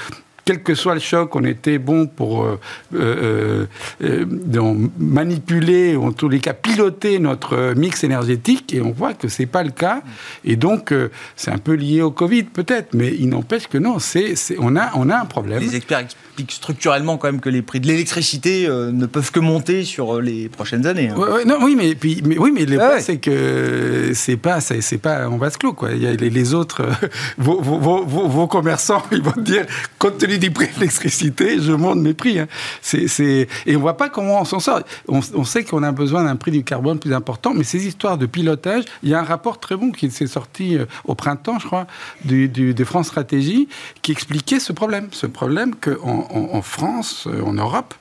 [0.46, 2.59] quel que soit le choc, on était bon pour euh,
[2.94, 3.66] euh,
[4.00, 9.26] euh, manipuler, ou en tous les cas piloter notre mix énergétique, et on voit que
[9.26, 10.02] c'est pas le cas.
[10.44, 10.94] Et donc,
[11.35, 14.92] c'est un peu lié au Covid, peut-être, mais il n'empêche que non, c'est, on, a,
[14.94, 15.61] on a un problème.
[15.61, 16.06] Les experts
[16.49, 20.87] structurellement quand même que les prix de l'électricité ne peuvent que monter sur les prochaines
[20.87, 21.09] années.
[21.09, 21.44] Hein.
[21.46, 25.29] non, oui, mais, puis, mais, oui, mais le ah c'est que c'est pas, c'est, pas
[25.29, 25.92] en vase clos, quoi.
[25.92, 26.83] Il y a les, autres,
[27.38, 29.66] vos, vos, vos, commerçants, ils vont dire,
[29.99, 32.38] compte tenu des prix de l'électricité, je monte mes prix.
[32.38, 32.49] Hein.
[32.81, 34.81] C'est, Et on voit pas comment on s'en sort.
[35.09, 38.27] On, sait qu'on a besoin d'un prix du carbone plus important, mais ces histoires de
[38.27, 41.66] pilotage, il y a un rapport très bon qui s'est sorti euh, au printemps, je
[41.66, 41.87] crois,
[42.25, 43.68] du, de France Stratégie,
[44.03, 45.09] qui expliquait ce problème.
[45.12, 47.95] Ce problème qu'en en, France, euh, en Europe,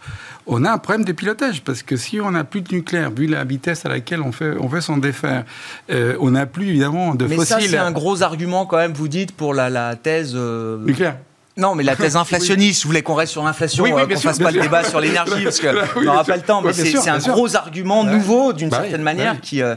[0.48, 3.28] on a un problème de pilotage parce que si on n'a plus de nucléaire, vu
[3.28, 5.46] la vitesse à laquelle on fait, on fait s'en défaire,
[5.90, 7.56] euh, on n'a plus évidemment de Mais fossiles.
[7.58, 11.18] Mais ça, c'est un gros argument quand même, vous dites, pour la, la thèse nucléaire.
[11.58, 14.20] Non, mais la thèse inflationniste, je voulais qu'on reste sur l'inflation, oui, oui, euh, qu'on
[14.20, 17.20] fasse pas le débat sur l'énergie, parce qu'on n'aura pas le temps, mais c'est un
[17.20, 19.76] gros argument nouveau, d'une bah certaine manière, qui, euh,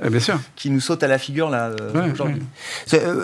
[0.56, 2.42] qui nous saute à la figure là euh, aujourd'hui.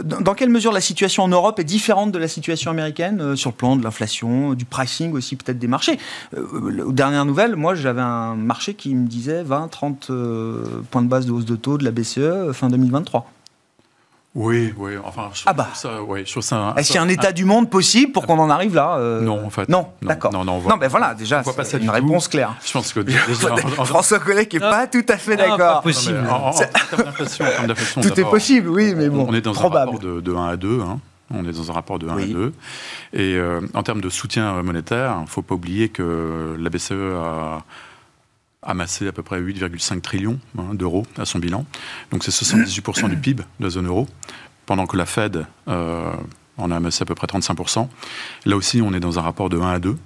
[0.05, 3.57] Dans quelle mesure la situation en Europe est différente de la situation américaine, sur le
[3.57, 5.99] plan de l'inflation, du pricing aussi, peut-être des marchés?
[6.37, 10.11] Aux dernières nouvelles, moi j'avais un marché qui me disait 20, 30
[10.90, 13.27] points de base de hausse de taux de la BCE fin 2023.
[14.35, 14.94] Oui, oui.
[15.05, 15.68] Enfin, ah bah.
[15.75, 15.90] ça,
[16.25, 16.75] je ça.
[16.77, 19.20] Est-ce qu'il y a un état du monde possible pour qu'on en arrive là euh
[19.20, 19.68] Non, en fait.
[19.68, 20.33] Non, d'accord.
[20.33, 22.57] Non, non, non, ben voilà, déjà, c'est une réponse claire.
[22.64, 23.25] Je pense que déjà,
[23.85, 25.77] François Collet n'est pas tout à fait d'accord.
[25.77, 26.18] Pas possible.
[26.29, 29.27] En, termes d'inflation, tout est possible, oui, mais bon.
[29.29, 30.81] On est dans un rapport de, de 1 à 2.
[30.81, 30.99] Hein.
[31.33, 32.53] On est dans un rapport de 1 à 2.
[33.12, 36.92] Et euh, en termes de soutien monétaire, il ne faut pas oublier que la BCE
[36.92, 37.62] a
[38.64, 41.64] amassé à peu près 8,5 trillions hein, d'euros à son bilan.
[42.11, 44.07] Donc c'est 78% du PIB de la zone euro,
[44.66, 46.12] pendant que la Fed euh,
[46.57, 47.88] en a amassé à peu près 35%.
[48.46, 49.96] Là aussi, on est dans un rapport de 1 à 2.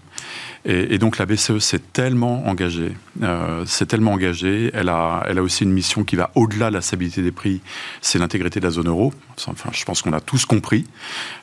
[0.64, 2.92] Et, donc la BCE s'est tellement engagée,
[3.22, 6.80] euh, tellement engagée, elle a, elle a aussi une mission qui va au-delà de la
[6.82, 7.62] stabilité des prix,
[8.02, 9.14] c'est l'intégrité de la zone euro.
[9.46, 10.84] Enfin, je pense qu'on a tous compris.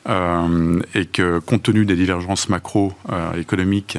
[0.08, 3.98] Euh, et que compte tenu des divergences macroéconomiques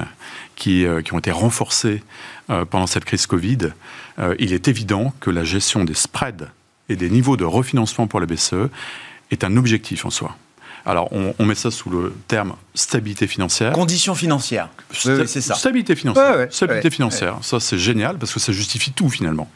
[0.56, 2.04] qui, qui ont été renforcées
[2.50, 3.74] euh, pendant cette crise Covid,
[4.20, 6.50] euh, il est évident que la gestion des spreads
[6.90, 8.70] et des niveaux de refinancement pour la BCE
[9.32, 10.38] est un objectif en soi.
[10.88, 13.74] Alors, on, met ça sous le terme stabilité financière.
[13.74, 14.70] Conditions financières.
[14.92, 15.56] c'est ça.
[15.56, 16.48] Stabilité financière.
[16.50, 17.36] stabilité financière.
[17.42, 19.50] Ça, c'est génial parce que ça justifie tout finalement.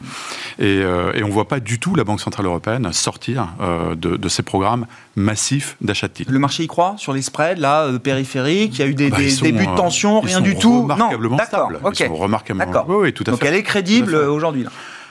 [0.58, 3.94] Et, euh, et on ne voit pas du tout la Banque Centrale Européenne sortir euh,
[3.94, 6.30] de, de, ces programmes massifs d'achat de titres.
[6.30, 8.78] Le marché y croit sur les spreads, là, euh, périphériques.
[8.78, 10.82] Il y a eu des, bah, des débuts de tension, rien du tout.
[10.82, 11.80] Remarquablement non, stable.
[11.82, 12.84] Ils sont remarquablement.
[12.88, 14.66] Oui, oui, tout à Donc elle est crédible aujourd'hui.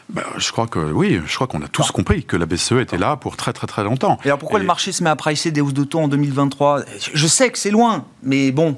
[0.09, 2.97] Ben, je crois que oui, je crois qu'on a tous compris que la BCE était
[2.97, 4.17] là pour très très très longtemps.
[4.23, 6.81] Et alors pourquoi le marché se met à pricer des hausses de taux en 2023
[7.13, 8.77] Je sais que c'est loin, mais bon,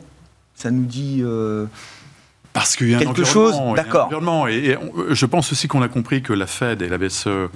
[0.56, 1.22] ça nous dit.
[1.24, 1.66] Euh,
[2.54, 4.10] Parce qu'il y a quelque chose, d'accord.
[4.50, 4.78] Et,
[5.10, 7.50] je pense aussi qu'on a compris que la Fed et la BCE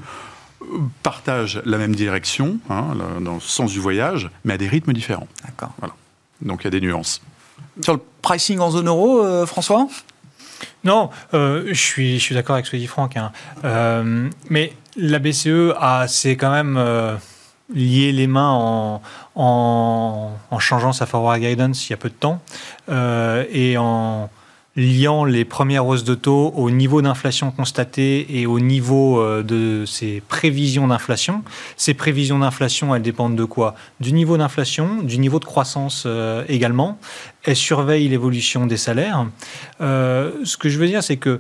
[1.04, 2.88] partagent la même direction, hein,
[3.22, 5.28] dans le sens du voyage, mais à des rythmes différents.
[5.46, 5.72] D'accord.
[5.80, 5.94] Voilà.
[6.42, 7.22] Donc il y a des nuances.
[7.82, 9.88] Sur le pricing en zone euro, euh, François?
[10.88, 13.18] Non, euh, je suis, je suis d'accord avec ce que dit Franck.
[13.18, 13.34] Hein.
[13.66, 17.16] Euh, mais la BCE a, c'est quand même euh,
[17.74, 19.02] lié les mains en,
[19.36, 22.40] en, en, changeant sa forward guidance il y a peu de temps
[22.88, 24.30] et en
[24.78, 29.86] liant les premières hausses de taux au niveau d'inflation constaté et au niveau euh, de
[29.86, 31.44] ces prévisions d'inflation.
[31.76, 33.74] Ces prévisions d'inflation, elles dépendent de quoi?
[34.00, 37.00] Du niveau d'inflation, du niveau de croissance euh, également.
[37.44, 39.26] Elles surveillent l'évolution des salaires.
[39.82, 41.40] Euh, ce que je veux dire, c'est que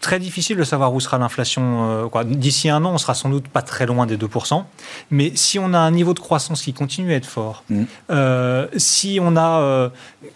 [0.00, 2.08] très difficile de savoir où sera l'inflation.
[2.14, 4.64] Euh, D'ici un an, on sera sans doute pas très loin des 2%.
[5.10, 7.82] Mais si on a un niveau de croissance qui continue à être fort, mmh.
[8.10, 9.88] euh, si on a euh,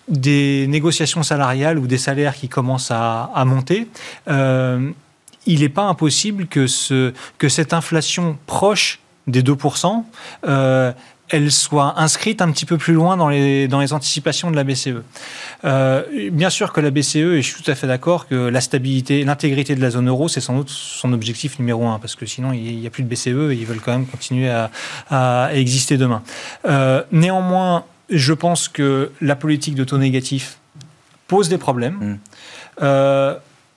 [0.09, 3.89] des négociations salariales ou des salaires qui commencent à, monter,
[5.47, 10.05] il n'est pas impossible que, ce, que cette inflation proche des 2%,
[10.47, 10.93] euh,
[11.33, 14.65] elle soit inscrite un petit peu plus loin dans les, dans les anticipations de la
[14.65, 15.03] BCE.
[15.65, 18.61] Euh, bien sûr que la BCE, et je suis tout à fait d'accord, que la
[18.61, 22.27] stabilité, l'intégrité de la zone euro, c'est sans doute son objectif numéro un, parce que
[22.27, 24.71] sinon, il n'y a plus de BCE et ils veulent quand même continuer à,
[25.11, 26.23] à exister demain.
[26.69, 30.59] Euh, néanmoins, je pense que la politique de taux négatif
[31.29, 31.95] pose des problèmes.
[31.95, 32.19] Mm.
[32.83, 33.35] Euh,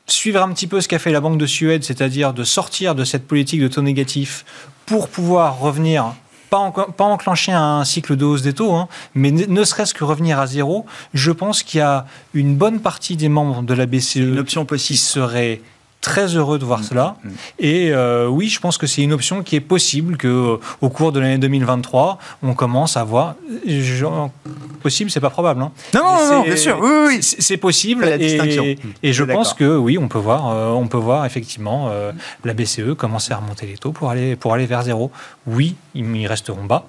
[0.07, 3.05] suivre un petit peu ce qu'a fait la Banque de Suède, c'est-à-dire de sortir de
[3.05, 4.45] cette politique de taux négatif
[4.85, 6.13] pour pouvoir revenir
[6.49, 10.39] pas, pas enclencher un cycle de hausse des taux, hein, mais ne, serait-ce que revenir
[10.39, 14.17] à zéro, je pense qu'il y a une bonne partie des membres de la BCE
[14.17, 14.97] une option possible.
[14.97, 15.61] qui serait
[16.05, 16.83] très heureux de voir mm.
[16.83, 17.15] cela.
[17.23, 17.29] Mm.
[17.59, 20.89] Et euh, oui, je pense que c'est une option qui est possible que euh, au
[20.89, 23.35] cours de l'année 2023, on commence à voir.
[24.83, 25.63] possible, c'est pas probable.
[25.63, 25.71] Hein.
[25.95, 26.77] Non, non, bien sûr.
[26.79, 27.17] Oui, oui.
[27.21, 28.05] C'est possible.
[28.19, 31.91] Et, et, je pense que oui, on peut voir, euh, on peut voir effectivement
[32.43, 35.11] la BCE commencer à remonter les taux pour aller pour aller vers zéro.
[35.47, 36.85] Oui, ils resteront bas.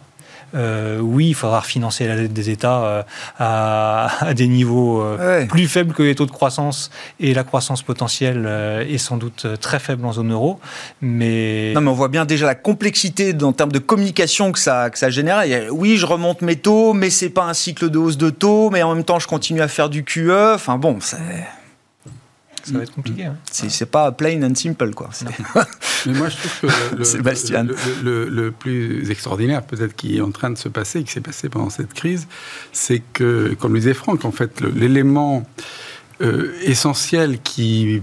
[0.55, 3.03] Euh, oui, il faudra financer la dette des États euh,
[3.38, 6.90] à, des niveaux euh, plus faibles que les taux de croissance
[7.20, 8.47] et la croissance potentielle
[8.88, 10.61] est sans doute très faible en zone euro.
[11.01, 14.90] Mais non, mais on voit bien déjà la complexité en termes de communication que ça
[14.90, 15.42] que ça génère.
[15.70, 18.82] Oui, je remonte mes taux, mais c'est pas un cycle de hausse de taux, mais
[18.82, 20.55] en même temps je continue à faire du QE.
[20.55, 21.16] Enfin bon, c'est
[22.66, 23.24] ça va être compliqué.
[23.24, 23.36] Hein.
[23.50, 25.10] C'est pas plain and simple, quoi.
[26.06, 30.58] Mais moi, je trouve que le, le, plus extraordinaire, peut-être, qui est en train de
[30.58, 32.26] se passer, qui s'est passé pendant cette crise,
[32.72, 35.46] c'est que, comme le disait Franck, en fait, l'élément
[36.22, 38.00] euh, essentiel qui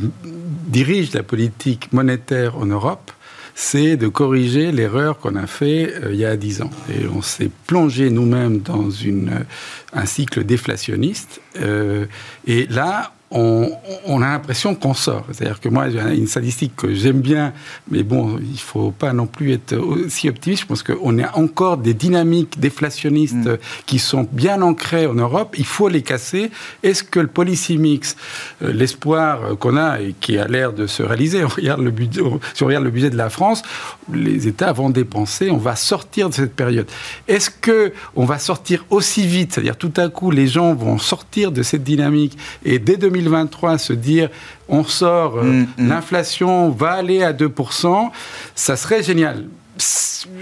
[0.67, 3.11] dirige la politique monétaire en Europe,
[3.55, 6.71] c'est de corriger l'erreur qu'on a fait euh, il y a dix ans.
[6.89, 9.45] Et on s'est plongé nous-mêmes dans une,
[9.93, 11.41] un cycle déflationniste.
[11.59, 12.05] Euh,
[12.47, 15.25] et là, on, a l'impression qu'on sort.
[15.31, 17.53] C'est-à-dire que moi, j'ai une statistique que j'aime bien,
[17.89, 20.63] mais bon, il ne faut pas non plus être aussi optimiste.
[20.63, 23.57] Je pense qu'on a encore des dynamiques déflationnistes mm.
[23.85, 25.55] qui sont bien ancrées en Europe.
[25.57, 26.51] Il faut les casser.
[26.83, 28.15] Est-ce que le policy mix,
[28.61, 32.21] euh, l'espoir qu'on a et qui a l'air de se réaliser, on regarde le budget,
[32.53, 33.63] si on regarde le budget de la France,
[34.13, 36.87] les États vont dépenser, on va sortir de cette période.
[37.27, 39.53] Est-ce que on va sortir aussi vite?
[39.53, 43.77] C'est-à-dire tout à coup, les gens vont sortir de cette dynamique et dès 2000 2023
[43.77, 44.29] se dire
[44.69, 45.87] on sort, euh, mm, mm.
[45.89, 48.09] l'inflation va aller à 2%,
[48.55, 49.45] ça serait génial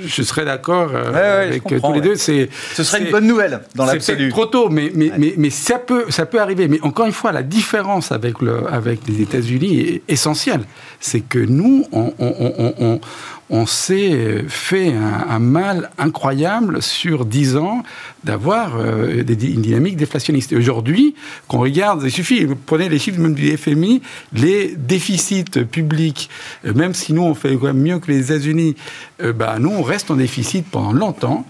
[0.05, 2.15] je serais d'accord euh, avec tous les deux.
[2.15, 2.47] Ce
[2.84, 4.25] serait une bonne nouvelle dans l'absolu.
[4.25, 6.67] C'est trop tôt, mais, mais, mais, mais, ça, peut, ça peut arriver.
[6.67, 10.61] Mais encore une fois, la différence avec, le, avec les États-Unis est essentielle.
[11.04, 17.84] C'est que nous, on, s'est fait un, mal incroyable sur 10 ans
[18.24, 20.54] d'avoir euh, une dynamique déflationniste.
[20.54, 21.16] Aujourd'hui,
[21.47, 26.30] qu'on regarde, il suffit, prenez les chiffres même du FMI, les déficits publics,
[26.66, 28.76] euh, même si nous on fait quand même mieux que les États-Unis,
[29.24, 31.45] euh, bah, nous on reste en déficit pendant longtemps.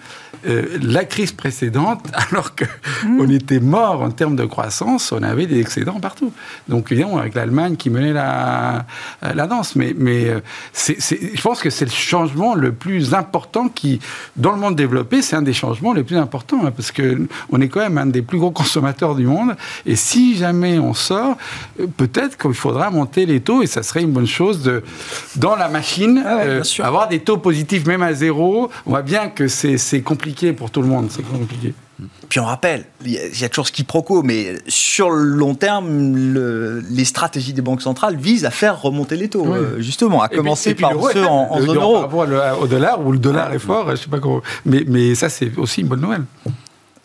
[0.47, 3.31] Euh, la crise précédente, alors qu'on mmh.
[3.31, 6.33] était mort en termes de croissance, on avait des excédents partout.
[6.67, 8.85] Donc, évidemment, avec l'Allemagne qui menait la,
[9.21, 9.75] la danse.
[9.75, 10.39] Mais, mais euh,
[10.73, 13.99] je pense que c'est le changement le plus important qui,
[14.35, 17.67] dans le monde développé, c'est un des changements les plus importants, hein, parce qu'on est
[17.67, 19.55] quand même un des plus gros consommateurs du monde.
[19.85, 21.37] Et si jamais on sort,
[21.79, 24.83] euh, peut-être qu'il faudra monter les taux, et ça serait une bonne chose de,
[25.35, 28.71] dans la machine, ah avoir des taux positifs même à zéro.
[28.87, 31.73] On voit bien que c'est compliqué pour tout le monde, c'est compliqué.
[32.29, 36.33] Puis on rappelle, il y, a toujours ce quiproquo, mais sur le long terme,
[36.89, 40.73] les stratégies des banques centrales visent à faire remonter les taux, euh, justement, à commencer
[40.73, 41.97] par ceux en, zone euro.
[42.61, 44.41] Au dollar, où le dollar est fort, je sais pas comment.
[44.65, 46.23] Mais, mais ça, c'est aussi une bonne nouvelle.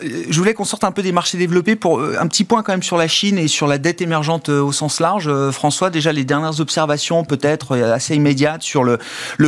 [0.02, 2.62] Euh, je voulais qu'on sorte un peu des marchés développés pour euh, un petit point
[2.62, 5.30] quand même sur la Chine et sur la dette émergente euh, au sens large.
[5.50, 8.98] François, déjà les dernières observations peut-être assez immédiates sur le,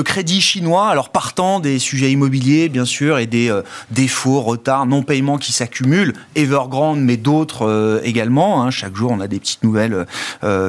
[0.02, 3.52] crédit chinois, alors partant des sujets immobiliers bien sûr et des
[3.90, 8.62] défauts, retards, non-paiements qui s'accumulent, Evergrande mais d'autres également.
[8.62, 8.70] Hein.
[8.70, 10.06] Chaque jour on a des petites nouvelles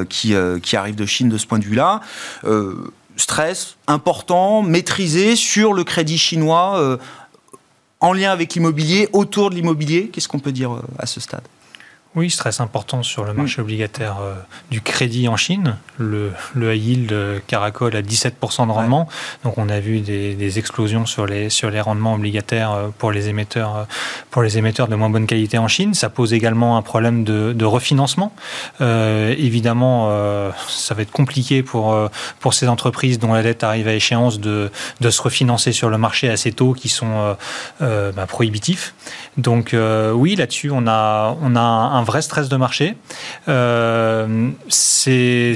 [0.08, 0.34] qui
[0.76, 2.00] arrivent de Chine de ce point de vue-là.
[3.16, 6.98] stress important, maîtrisé sur le crédit chinois
[8.00, 10.08] en lien avec l'immobilier, autour de l'immobilier.
[10.08, 11.42] Qu'est-ce qu'on peut dire euh, à ce stade?
[12.16, 13.64] Oui, stress important sur le marché mm.
[13.64, 14.34] obligataire euh,
[14.72, 15.76] du crédit en Chine.
[15.96, 19.08] Le, le high yield euh, caracole à 17% de rendement.
[19.44, 23.28] Donc on a vu des, explosions sur les, sur les rendements obligataires euh, pour les,
[23.28, 23.86] émetteurs,
[24.32, 25.94] pour les émetteurs de moins bonne qualité en Chine.
[25.94, 28.32] Ça pose également un problème de, de refinancement.
[28.80, 30.10] évidemment,
[30.68, 31.96] ça va être compliqué pour,
[32.40, 35.98] pour ces entreprises dont la dette arrive à échéance de, de se refinancer sur le
[35.98, 37.36] marché à ces taux qui sont
[37.80, 38.94] bah, prohibitifs.
[39.36, 39.74] Donc
[40.14, 42.96] oui, là-dessus, on a, on a un vrai stress de marché.
[43.48, 45.54] Euh, ces,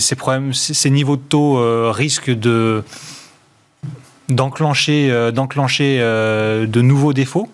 [0.87, 2.83] niveaux de taux euh, risquent de
[4.29, 7.49] d'enclencher d'enclencher de nouveaux défauts.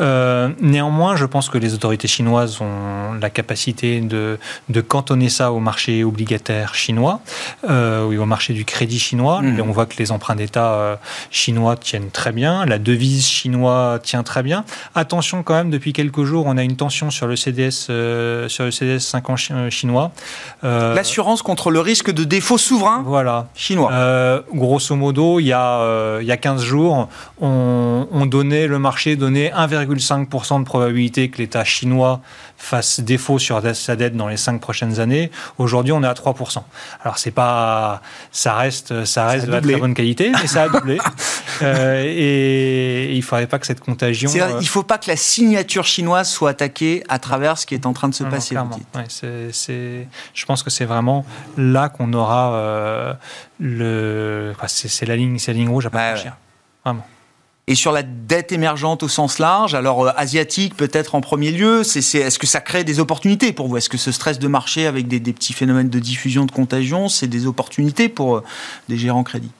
[0.00, 4.38] néanmoins, je pense que les autorités chinoises ont la capacité de,
[4.68, 7.20] de cantonner ça au marché obligataire chinois,
[7.68, 9.42] oui, au marché du crédit chinois.
[9.42, 9.58] Mmh.
[9.58, 10.98] Et on voit que les emprunts d'État
[11.30, 14.64] chinois tiennent très bien, la devise chinoise tient très bien.
[14.94, 17.70] Attention quand même, depuis quelques jours, on a une tension sur le CDS,
[18.48, 19.36] sur le CDS 5 ans
[19.70, 20.12] chinois.
[20.62, 23.48] L'assurance contre le risque de défaut souverain voilà.
[23.54, 23.90] chinois.
[23.92, 27.08] Euh, grosso modo, il y, a, euh, il y a 15 jours,
[27.40, 32.20] on, on donnait, le marché donnait 1,5% de probabilité que l'État chinois
[32.56, 35.30] fasse défaut sur sa dette dans les 5 prochaines années.
[35.58, 36.62] Aujourd'hui, on est à 3%.
[37.02, 38.00] Alors, c'est pas,
[38.32, 40.98] ça reste, ça reste de la très bonne qualité, mais ça a doublé.
[41.62, 44.30] euh, et, il ne faudrait pas que cette contagion.
[44.34, 44.48] Euh...
[44.52, 47.86] Il ne faut pas que la signature chinoise soit attaquée à travers ce qui est
[47.86, 48.54] en train de se non, passer.
[48.54, 49.04] Non, ouais,
[50.34, 51.24] je pense que c'est vraiment
[51.56, 53.14] là qu'on aura euh,
[53.60, 54.54] le.
[54.66, 56.36] c'est, c'est, la ligne, c'est la ligne rouge franchir.
[56.84, 57.06] Vraiment.
[57.68, 61.82] Et sur la dette émergente au sens large, alors euh, asiatique peut-être en premier lieu,
[61.82, 63.76] c'est, c'est, est-ce que ça crée des opportunités pour vous?
[63.76, 67.08] Est-ce que ce stress de marché avec des, des, petits phénomènes de diffusion, de contagion,
[67.08, 68.44] c'est des opportunités pour euh,
[68.88, 69.50] des gérants crédit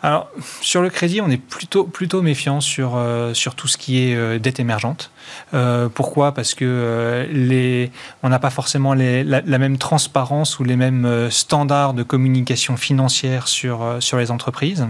[0.00, 0.30] alors,
[0.60, 4.14] sur le crédit, on est plutôt, plutôt méfiant sur, euh, sur tout ce qui est
[4.14, 5.10] euh, dette émergente.
[5.54, 6.32] Euh, pourquoi?
[6.32, 7.90] Parce que les,
[8.22, 12.76] on n'a pas forcément les, la, la, même transparence ou les mêmes standards de communication
[12.76, 14.86] financière sur, sur les entreprises.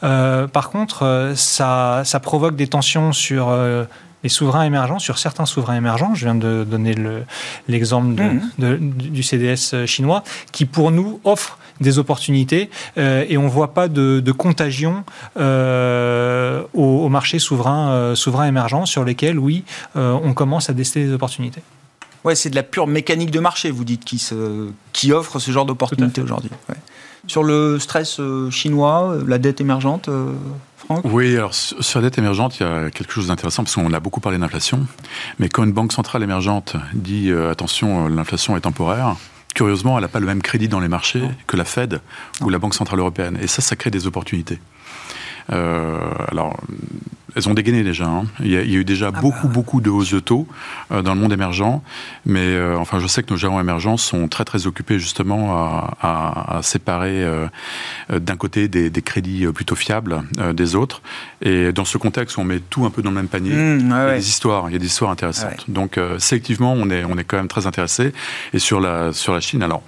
[0.00, 3.50] par contre, ça, ça provoque des tensions sur
[4.22, 7.24] les souverains émergents, sur certains souverains émergents, je viens de donner le,
[7.68, 8.78] l'exemple mmh.
[8.90, 13.88] du CDS chinois, qui pour nous offre des opportunités euh, et on ne voit pas
[13.88, 15.04] de, de contagion
[15.38, 19.64] euh, au, au, marché souverain, euh, souverain émergent sur lesquels, oui,
[19.96, 21.62] euh, on commence à déceler des opportunités.
[22.24, 25.50] Ouais, c'est de la pure mécanique de marché, vous dites, qui, se, qui offre ce
[25.50, 26.50] genre d'opportunités aujourd'hui.
[26.68, 26.76] Ouais.
[27.26, 30.10] Sur le stress euh, chinois, la dette émergente
[30.80, 31.04] Franck?
[31.04, 34.00] Oui, alors sur la dette émergente, il y a quelque chose d'intéressant parce qu'on a
[34.00, 34.86] beaucoup parlé d'inflation.
[35.38, 39.16] Mais quand une banque centrale émergente dit euh, attention, l'inflation est temporaire,
[39.54, 42.00] curieusement, elle n'a pas le même crédit dans les marchés que la Fed
[42.40, 43.38] ou la Banque Centrale Européenne.
[43.42, 44.58] Et ça, ça crée des opportunités.
[45.52, 46.56] Euh, alors,
[47.36, 48.06] elles ont dégainé déjà.
[48.06, 48.24] Hein.
[48.40, 49.54] Il, y a, il, y a, eu déjà ah beaucoup, bah.
[49.54, 50.46] beaucoup de hausses de taux
[50.92, 51.80] euh, dans le monde émergent.
[52.26, 55.96] Mais euh, enfin, je sais que nos gérants émergents sont très, très occupés justement à,
[56.00, 57.46] à, à séparer euh,
[58.12, 60.22] d'un côté des, des, crédits plutôt fiables
[60.54, 61.02] des autres.
[61.42, 63.98] Et dans ce contexte on met tout un peu dans le même panier, mmh, ouais,
[63.98, 65.64] il y a des histoires, il y a des histoires intéressantes.
[65.66, 65.74] Ouais.
[65.74, 68.12] Donc, sélectivement, on est, on est quand même très intéressé.
[68.52, 69.82] Et sur la, sur la Chine, alors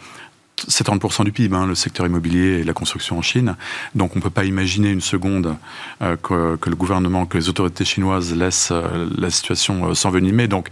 [0.68, 3.56] c'est 30% du PIB, hein, le secteur immobilier et la construction en Chine.
[3.94, 5.56] Donc on ne peut pas imaginer une seconde
[6.02, 10.48] euh, que, le gouvernement, que les autorités chinoises laissent euh, la situation euh, s'envenimer.
[10.48, 10.68] Donc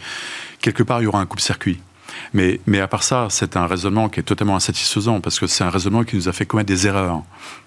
[0.61, 1.81] quelque part, il y aura un coupe-circuit.
[2.35, 5.65] Mais, mais à part ça, c'est un raisonnement qui est totalement insatisfaisant parce que c'est
[5.65, 7.23] un raisonnement qui nous a fait commettre des erreurs.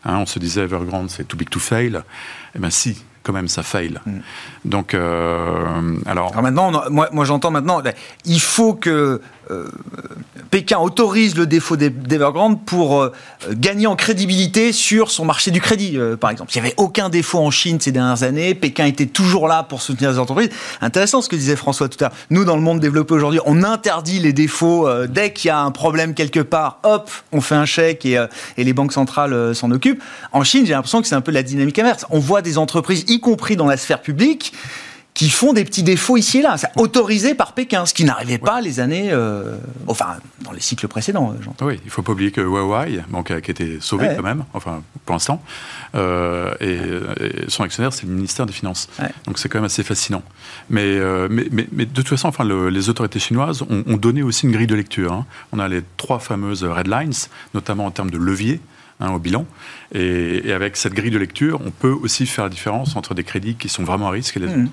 [0.06, 2.04] Hein, on se disait Evergrande, c'est too big to fail.
[2.56, 4.00] Eh bien si, quand même, ça fail.
[4.06, 4.12] Mm.
[4.66, 6.32] Donc, euh, alors...
[6.32, 6.42] alors...
[6.42, 7.82] maintenant, moi j'entends maintenant,
[8.26, 9.22] il faut que
[9.52, 9.66] euh,
[10.50, 13.12] Pékin autorise le défaut d'Evergrande pour euh,
[13.52, 16.52] gagner en crédibilité sur son marché du crédit, euh, par exemple.
[16.54, 18.54] Il n'y avait aucun défaut en Chine ces dernières années.
[18.54, 20.50] Pékin était toujours là pour soutenir les entreprises.
[20.82, 22.18] Intéressant ce que disait François tout à l'heure.
[22.30, 24.88] Nous, dans le monde développé aujourd'hui, on interdit les défauts.
[25.08, 28.24] Dès qu'il y a un problème quelque part, hop, on fait un chèque et,
[28.58, 30.02] et les banques centrales s'en occupent.
[30.32, 32.06] En Chine, j'ai l'impression que c'est un peu la dynamique inverse.
[32.10, 34.54] On voit des entreprises, y compris dans la sphère publique,
[35.14, 38.40] qui font des petits défauts ici et là, c'est autorisé par Pékin, ce qui n'arrivait
[38.40, 39.56] pas les années, euh,
[39.88, 41.36] enfin dans les cycles précédents.
[41.42, 41.68] J'entends.
[41.68, 44.16] Oui, il faut pas oublier que Huawei, donc qui a été sauvé ouais.
[44.16, 45.44] quand même, enfin pour l'instant,
[45.96, 46.80] euh, et,
[47.24, 49.10] et, son actionnaire c'est le ministère des Finances, ouais.
[49.26, 50.24] donc c'est quand même assez fascinant.
[50.70, 53.98] Mais, euh, mais, mais, mais, de toute façon, enfin le, les autorités chinoises ont, ont,
[53.98, 55.14] donné aussi une grille de lecture.
[55.14, 55.26] Hein.
[55.52, 57.14] On a les trois fameuses red lines,
[57.54, 58.60] notamment en termes de levier.
[59.00, 59.48] Hein, au bilan.
[59.92, 63.24] Et, et, avec cette grille de lecture, on peut aussi faire la différence entre des
[63.24, 64.66] crédits qui sont vraiment à risque et les mmh.
[64.66, 64.72] autres.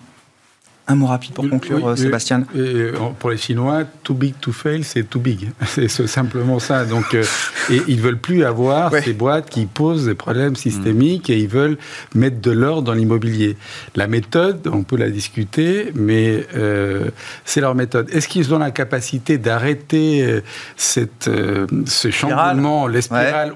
[0.91, 2.45] Un mot rapide pour conclure, oui, Sébastien.
[2.57, 2.89] Et,
[3.21, 5.51] pour les Chinois, too big to fail, c'est too big.
[5.67, 6.85] C'est simplement ça.
[6.85, 7.23] Donc, euh,
[7.71, 9.01] et ils veulent plus avoir ouais.
[9.01, 11.33] ces boîtes qui posent des problèmes systémiques mmh.
[11.33, 11.79] et ils veulent
[12.17, 13.57] mettre de l'ordre dans l'immobilier.
[13.95, 17.11] La méthode, on peut la discuter, mais euh,
[17.45, 18.11] c'est leur méthode.
[18.11, 20.41] Est-ce qu'ils ont la capacité d'arrêter euh,
[20.77, 23.01] cette, euh, ce chamboulement, ouais.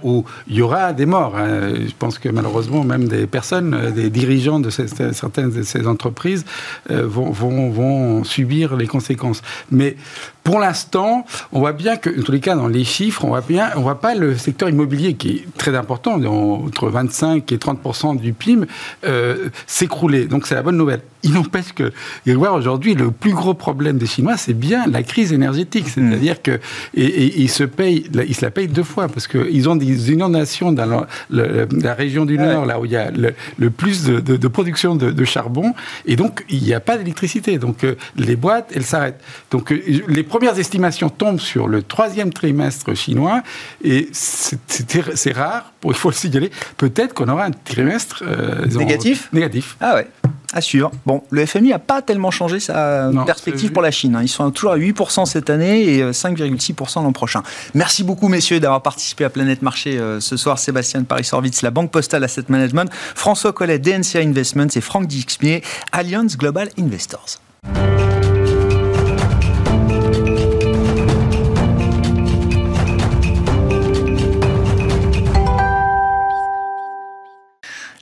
[0.05, 1.73] où il y aura des morts hein.
[1.75, 6.45] Je pense que malheureusement, même des personnes, des dirigeants de ces, certaines de ces entreprises
[6.89, 9.43] vont vont, subir les conséquences.
[10.45, 13.41] Pour l'instant, on voit bien que, en tous les cas, dans les chiffres, on voit
[13.41, 18.21] bien, on voit pas le secteur immobilier qui est très important, entre 25 et 30%
[18.21, 18.67] du PIB,
[19.05, 20.27] euh, s'écrouler.
[20.27, 21.01] Donc c'est la bonne nouvelle.
[21.23, 21.91] Il n'empêche que,
[22.27, 25.89] voir aujourd'hui, le plus gros problème des Chinois, c'est bien la crise énergétique.
[25.89, 26.61] C'est-à-dire que,
[26.93, 30.73] et, ils se payent, ils se la payent deux fois parce qu'ils ont des inondations
[30.73, 35.25] dans la, région du Nord, là où il y a le, plus de, production de,
[35.25, 35.73] charbon,
[36.05, 37.57] et donc il n'y a pas d'électricité.
[37.57, 39.23] Donc euh, les boîtes, elles s'arrêtent.
[39.51, 43.45] Donc euh, les premières estimations tombent sur le troisième trimestre chinois,
[43.85, 48.25] et c'est rare, il faut le signaler, peut-être qu'on aura un trimestre...
[48.27, 49.29] Euh, négatif?
[49.33, 49.77] Négatif.
[49.81, 50.09] Ah ouais
[50.53, 50.93] à suivre.
[51.05, 54.15] Bon, le FMI n'a pas tellement changé sa perspective pour la Chine.
[54.15, 54.23] Hein.
[54.23, 57.43] Ils sont toujours à 8% cette année et 5,6% euh, l'an prochain.
[57.75, 60.61] Merci beaucoup, messieurs, d'avoir participé à Planète Marché euh, ce soir.
[60.61, 66.37] Sébastien Paris-Sorvitz, la Banque Postale Asset Management, François Collet, DNCA Investments et Franck Dixmier, Allianz
[66.37, 67.41] Global Investors.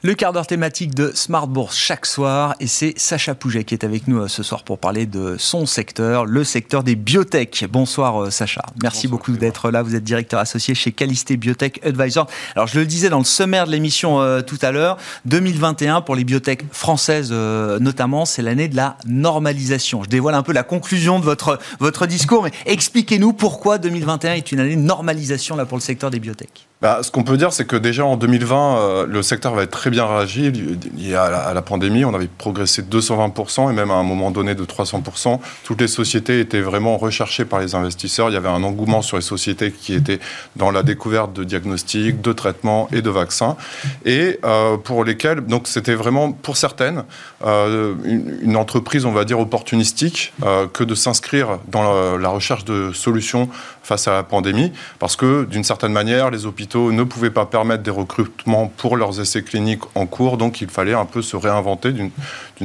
[0.05, 3.85] Le quart d'heure thématique de Smart Bourse chaque soir et c'est Sacha Pouget qui est
[3.85, 7.67] avec nous euh, ce soir pour parler de son secteur, le secteur des biotech.
[7.71, 9.81] Bonsoir euh, Sacha, merci beaucoup d'être là.
[9.83, 12.27] Vous êtes directeur associé chez Calisté Biotech Advisor.
[12.57, 14.97] Alors je le disais dans le sommaire de l'émission euh, tout à l'heure,
[15.27, 20.03] 2021 pour les biotech françaises notamment, c'est l'année de la normalisation.
[20.03, 24.51] Je dévoile un peu la conclusion de votre, votre discours, mais expliquez-nous pourquoi 2021 est
[24.51, 26.67] une année de normalisation là, pour le secteur des biotech.
[26.83, 29.71] Bah, ce qu'on peut dire, c'est que déjà en 2020, euh, le secteur va être
[29.71, 30.51] très bien réagi.
[30.51, 34.57] Lié à la, pandémie, on avait progressé de 220% et même à un moment donné
[34.57, 35.39] de 300%.
[35.63, 38.31] Toutes les sociétés étaient vraiment recherchées par les investisseurs.
[38.31, 40.19] Il y avait un engouement sur les sociétés qui étaient
[40.57, 43.57] dans la découverte de diagnostics, de traitements et de vaccins.
[44.05, 47.05] Et euh, pour lesquels, donc c'était vraiment pour certaines,
[47.47, 50.33] euh, une, entreprise, on va dire, opportunistique
[50.73, 53.49] que de s'inscrire dans la recherche de solutions
[53.83, 57.83] face à la pandémie, parce que d'une certaine manière, les hôpitaux ne pouvaient pas permettre
[57.83, 61.93] des recrutements pour leurs essais cliniques en cours, donc il fallait un peu se réinventer
[61.93, 62.11] d'une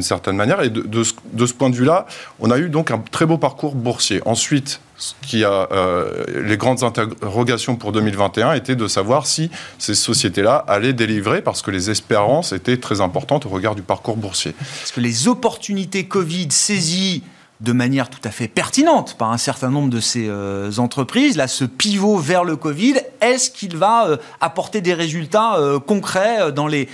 [0.02, 0.62] certaine manière.
[0.62, 2.06] Et de, ce, point de vue-là,
[2.40, 4.22] on a eu donc un très beau parcours boursier.
[4.26, 9.96] Ensuite, ce qui a, euh, les grandes interrogations pour 2021 étaient de savoir si ces
[9.96, 14.54] sociétés-là allaient délivrer, parce que les espérances étaient très importantes au regard du parcours boursier.
[14.54, 17.24] Parce que les opportunités Covid saisies
[17.60, 21.38] de manière tout à fait pertinente par un certain nombre de ces euh, entreprises.
[21.38, 26.52] Là, ce pivot vers le Covid, est-ce qu'il va euh, apporter des résultats euh, concrets
[26.52, 26.88] dans les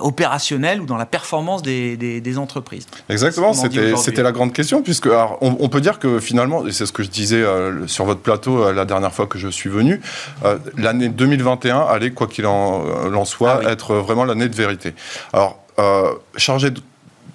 [0.00, 2.86] opérationnels ou dans la performance des, des, entreprises?
[3.08, 6.92] Exactement, c'était la grande question, puisque alors, on, peut dire que finalement, et c'est ce
[6.92, 7.44] que je disais
[7.86, 10.00] sur votre plateau la dernière fois que je suis venu,
[10.78, 14.94] l'année 2021 allait, quoi qu'il en, soit, ah être vraiment l'année de vérité.
[15.32, 15.58] Alors,
[16.36, 16.80] chargé de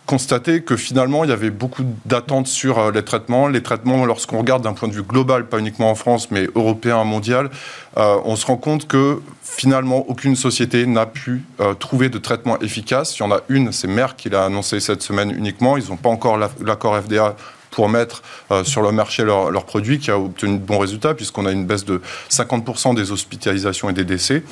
[0.08, 3.48] constater que finalement, il y avait beaucoup d'attentes sur euh, les traitements.
[3.48, 7.04] Les traitements, lorsqu'on regarde d'un point de vue global, pas uniquement en France, mais européen,
[7.04, 7.52] mondial,
[7.98, 12.58] euh, on se rend compte que finalement, aucune société n'a pu euh, trouver de traitement
[12.60, 13.18] efficace.
[13.18, 15.78] Il y en a une, c'est Merck qui l'a annoncé cette semaine uniquement.
[15.78, 17.36] Ils n'ont pas encore l'accord FDA
[17.72, 21.14] pour mettre euh, sur le marché leurs leur produits, qui a obtenu de bons résultats,
[21.14, 24.44] puisqu'on a une baisse de 50% des hospitalisations et des décès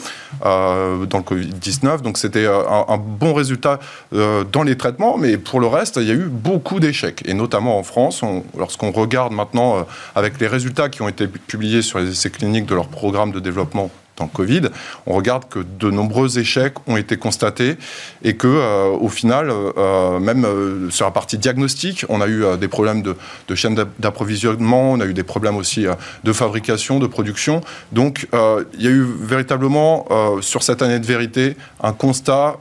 [0.45, 2.01] euh, dans le Covid-19.
[2.01, 3.80] Donc c'était euh, un, bon résultat
[4.11, 7.78] dans les traitements, mais pour le reste, il y a eu beaucoup d'échecs, et notamment
[7.78, 8.22] en France.
[8.57, 9.86] Lorsqu'on regarde maintenant
[10.16, 13.39] avec les résultats qui ont été publiés sur les essais cliniques de leur programme de
[13.39, 14.61] développement dans Covid,
[15.05, 17.78] on regarde que de nombreux échecs ont été constatés
[18.24, 22.43] et que, euh, au final, euh, même euh, sur la partie diagnostique, on a eu
[22.59, 23.16] des problèmes de,
[23.55, 25.86] chaîne d'approvisionnement, on a eu des problèmes aussi
[26.24, 27.61] de fabrication, de production.
[27.91, 30.07] Donc, il y a eu véritablement,
[30.41, 32.57] sur cette année de vérité, un constat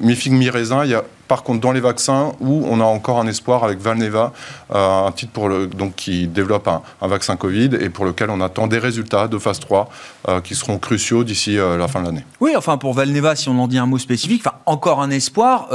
[0.00, 0.84] mi-figue, mi-raisin.
[0.84, 3.78] Il y a par contre, dans les vaccins, où on a encore un espoir avec
[3.78, 4.32] Valneva,
[4.74, 8.40] euh, un titre pour le, donc, qui développe un, vaccin Covid et pour lequel on
[8.40, 9.88] attend des résultats de phase 3
[10.28, 12.24] euh, qui seront cruciaux d'ici euh, la fin de l'année.
[12.40, 15.68] Oui, enfin pour Valneva, si on en dit un mot spécifique, encore un espoir,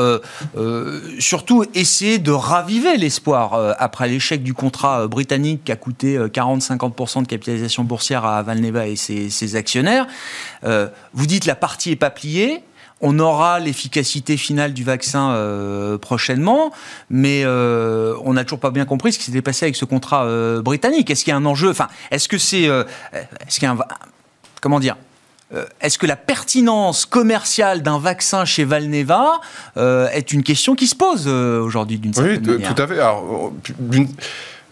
[1.19, 7.27] surtout essayer de raviver l'espoir après l'échec du contrat britannique qui a coûté 40-50% de
[7.27, 10.07] capitalisation boursière à Valneva et ses, ses actionnaires.
[10.63, 12.63] vous dites la partie est pas pliée
[13.03, 16.71] on aura l'efficacité finale du vaccin euh, prochainement,
[17.09, 20.23] mais euh, on n'a toujours pas bien compris ce qui s'était passé avec ce contrat
[20.23, 21.11] euh, britannique.
[21.11, 21.69] Est-ce qu'il y a un enjeu?
[21.69, 23.77] Enfin, est-ce que c'est, est-ce qu'il y a un,
[24.61, 24.95] comment dire
[25.81, 29.39] est-ce que la pertinence commerciale d'un vaccin chez Valneva
[29.75, 32.69] est une question qui se pose aujourd'hui d'une certaine manière?
[32.69, 32.95] Oui, tout à fait.
[32.95, 33.53] Alors,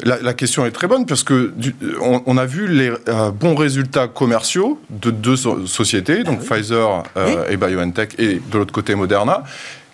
[0.04, 1.54] la, question est très bonne parce que
[2.02, 7.49] on, a vu les euh, bons résultats commerciaux de deux sociétés, donc ah Pfizer euh,
[7.49, 9.43] et BioNTech, et de l'autre côté Moderna.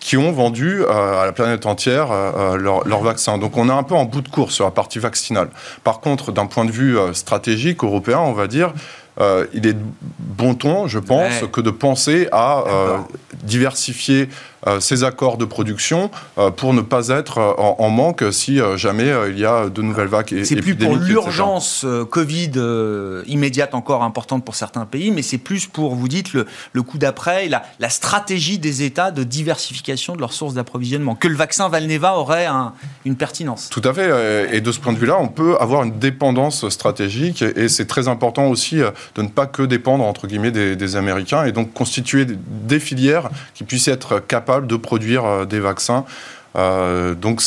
[0.00, 2.08] qui ont vendu à la planète entière
[2.56, 3.36] leur, leur, vaccin.
[3.36, 5.48] Donc on est un peu en bout de course sur la partie vaccinale.
[5.82, 8.72] Par contre, d'un point de vue stratégique européen, on va dire,
[9.20, 9.76] euh, il est
[10.18, 12.98] bon ton, je pense, que de penser à euh,
[13.42, 18.60] diversifier euh, ces accords de production euh, pour ne pas être euh, en, manque si
[18.76, 20.42] jamais il y a de nouvelles vagues.
[20.44, 22.52] C'est plus pour l'urgence Covid
[23.26, 26.98] immédiate encore importante pour certains pays, mais c'est plus pour, vous dites, le, le coup
[26.98, 31.14] d'après la, la, stratégie des États de diversification de leurs sources d'approvisionnement.
[31.14, 32.46] Que le vaccin Valneva aurait
[33.04, 33.68] une pertinence.
[33.70, 34.54] Tout à fait.
[34.54, 38.08] Et de ce point de vue-là, on peut avoir une dépendance stratégique et c'est très
[38.08, 42.26] important aussi de ne pas que dépendre, entre guillemets, des, des Américains et donc constituer
[42.26, 46.04] des filières qui puissent être capables de produire euh, des vaccins.
[46.56, 47.42] Euh, donc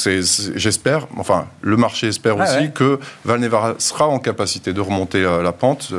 [0.55, 5.51] j'espère, enfin le marché espère aussi que Valneva sera en capacité de remonter euh, la
[5.51, 5.91] pente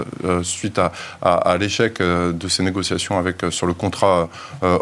[0.44, 4.28] suite à, à, l'échec de ces négociations avec, sur le contrat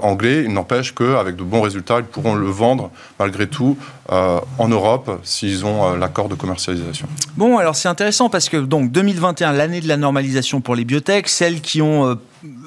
[0.03, 0.43] anglais.
[0.45, 5.64] Il n'empêche qu'avec de bons résultats, ils pourront le vendre malgré tout en Europe s'ils
[5.64, 7.09] ont l'accord de commercialisation.
[7.37, 11.27] Bon, alors c'est intéressant parce que donc 2021, l'année de la normalisation pour les biotech,
[11.27, 12.18] celles qui ont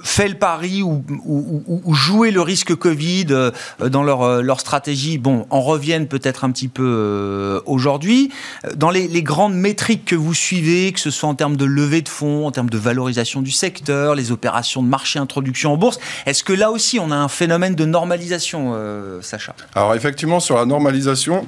[0.03, 3.51] fait le pari ou, ou, le risque Covid euh,
[3.89, 8.31] dans leur, euh, leur stratégie, bon, en reviennent peut-être un petit peu euh, aujourd'hui.
[8.75, 12.01] Dans les, les, grandes métriques que vous suivez, que ce soit en termes de levée
[12.01, 15.99] de fonds, en termes de valorisation du secteur, les opérations de marché introduction en bourse,
[16.25, 18.75] est-ce que là aussi on a un phénomène de normalisation,
[19.21, 19.55] Sacha?
[19.75, 21.45] Alors effectivement, sur la normalisation,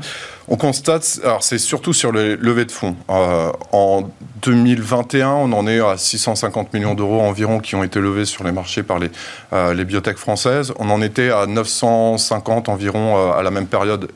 [0.48, 2.96] on constate, alors c'est surtout sur les levées de fonds.
[3.08, 4.04] en
[4.46, 8.52] 2021, on en est à 650 millions d'euros environ qui ont été levés sur les
[8.52, 9.10] marchés par les,
[9.54, 10.72] euh, biotech françaises.
[10.78, 14.10] On en était à 950 environ euh, à la même période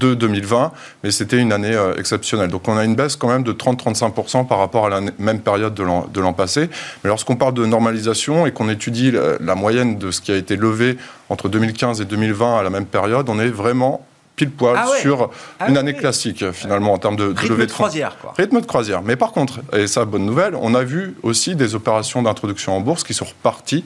[0.00, 0.72] de 2020,
[1.02, 2.48] mais c'était une année euh, exceptionnelle.
[2.48, 5.74] Donc on a une baisse quand même de 30-35% par rapport à la même période
[5.74, 5.82] de
[6.20, 6.70] l'an passé.
[7.02, 10.56] Mais lorsqu'on parle de normalisation et qu'on étudie la, moyenne de ce qui a été
[10.56, 10.96] levé
[11.28, 14.06] entre 2015 et 2020 à la même période, on est vraiment
[14.36, 15.30] pile poil ah sur
[15.60, 18.16] ah une année classique finalement en termes de, de levée de, croisière.
[18.20, 18.34] Quoi.
[18.36, 19.02] Rythme de croisière.
[19.02, 22.80] Mais par contre, et ça bonne nouvelle, on a vu aussi des opérations d'introduction en
[22.80, 23.84] bourse qui sont reparties.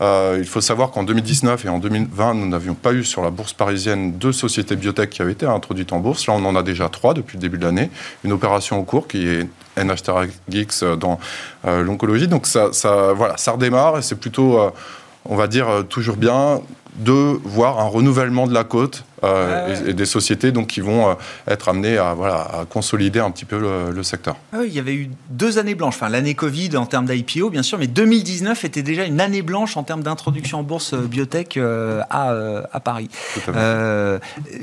[0.00, 3.30] Euh, il faut savoir qu'en 2019 et en 2020, nous n'avions pas eu sur la
[3.30, 6.26] bourse parisienne deux sociétés biotech qui avaient été introduites en bourse.
[6.26, 7.90] Là, on en a déjà trois depuis le début de l'année.
[8.24, 10.02] Une opération en cours qui est NH
[10.48, 11.18] Geeks dans
[11.66, 12.28] euh, l'oncologie.
[12.28, 14.70] Donc ça, ça, voilà, ça redémarre et c'est plutôt, euh,
[15.24, 16.60] on va dire, toujours bien
[16.98, 21.14] de voir un renouvellement de la côte euh, et, des sociétés donc, qui vont euh,
[21.48, 24.36] être amenées à, voilà, à consolider un petit peu le, secteur.
[24.52, 27.50] Ah oui, il y avait eu deux années blanches, enfin l'année Covid en termes d'IPO
[27.50, 30.98] bien sûr, mais 2019 était déjà une année blanche en termes d'introduction en bourse euh,
[30.98, 32.34] biotech à,
[32.72, 33.08] à, Paris.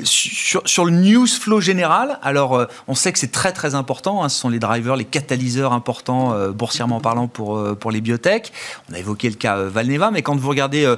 [0.04, 4.30] Sur, sur, le news flow général, alors on sait que c'est très très important, hein,
[4.30, 8.52] ce sont les drivers, les catalyseurs importants boursièrement parlant pour, pour les biotech.
[8.90, 10.92] On a évoqué le cas Valneva, mais quand vous regardez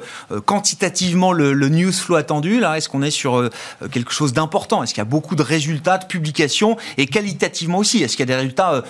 [0.46, 3.49] quantitativement le, le news flow attendu, là, est-ce qu'on est sur euh,
[3.91, 4.84] quelque chose d'important?
[4.84, 6.78] Est-ce qu'il y a beaucoup de résultats, de publications?
[6.97, 8.82] Et qualitativement aussi Est-ce qu'il y a des résultats euh,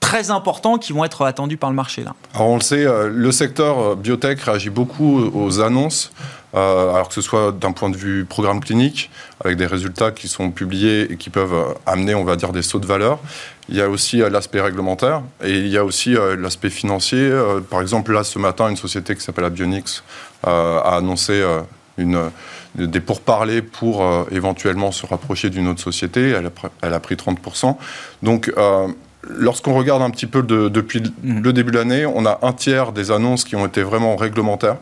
[0.00, 2.14] très importants qui vont être attendus par le marché là?
[2.34, 6.12] Alors on le sait, euh, le secteur biotech réagit beaucoup aux annonces,
[6.54, 9.10] alors que ce soit d'un point de vue programme clinique,
[9.44, 12.78] avec des résultats qui sont publiés et qui peuvent amener, on va dire, des sauts
[12.78, 13.18] de valeur.
[13.68, 17.30] Il y a aussi l'aspect réglementaire et il y a aussi l'aspect financier.
[17.68, 20.02] Par exemple, là, ce matin, une société qui s'appelle Abionix
[20.44, 21.44] a annoncé
[21.98, 22.30] une
[22.76, 26.30] des pourparlers pour euh, éventuellement se rapprocher d'une autre société.
[26.30, 26.50] Elle a,
[26.82, 27.76] elle a pris 30%.
[28.22, 28.88] Donc, euh,
[29.22, 31.42] lorsqu'on regarde un petit peu depuis mhm.
[31.42, 34.76] le début de l'année, on a un tiers des annonces qui ont été vraiment réglementaires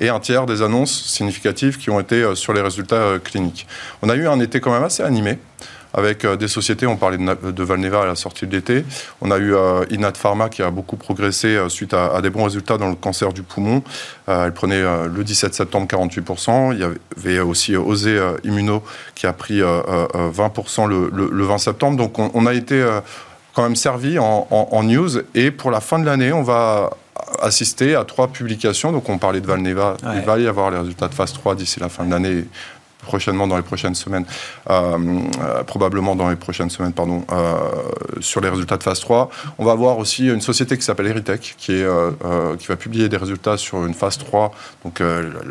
[0.00, 3.66] et un tiers des annonces significatives qui ont été euh, sur les résultats cliniques.
[4.02, 5.38] On a eu un été quand même assez animé
[5.94, 6.86] avec euh, des sociétés.
[6.86, 8.84] On parlait de, Valneva à la sortie de l'été.
[9.20, 12.44] On a eu euh, Inat Pharma qui a beaucoup progressé euh, suite à, des bons
[12.44, 13.82] résultats dans le cancer du poumon.
[14.26, 16.72] elle prenait le 17 septembre 48%.
[16.72, 18.82] Il y avait aussi Osé Immuno
[19.14, 21.96] qui a pris 20% le, 20 septembre.
[21.96, 22.84] Donc on, a été
[23.54, 25.18] quand même servi en, news.
[25.34, 26.90] Et pour la fin de l'année, on va
[27.40, 28.92] assister à trois publications.
[28.92, 29.96] Donc on parlait de Valneva.
[30.14, 32.44] Il va y avoir les résultats de phase 3 d'ici la fin de l'année
[33.04, 34.24] prochainement dans les prochaines semaines,
[34.70, 34.98] euh,
[35.40, 37.54] euh, probablement dans les prochaines semaines, pardon, euh,
[38.20, 39.30] sur les résultats de phase 3.
[39.58, 41.86] On va voir aussi une société qui s'appelle Eritech, qui, est,
[42.58, 44.52] qui va publier des résultats sur une phase 3,
[44.84, 45.02] donc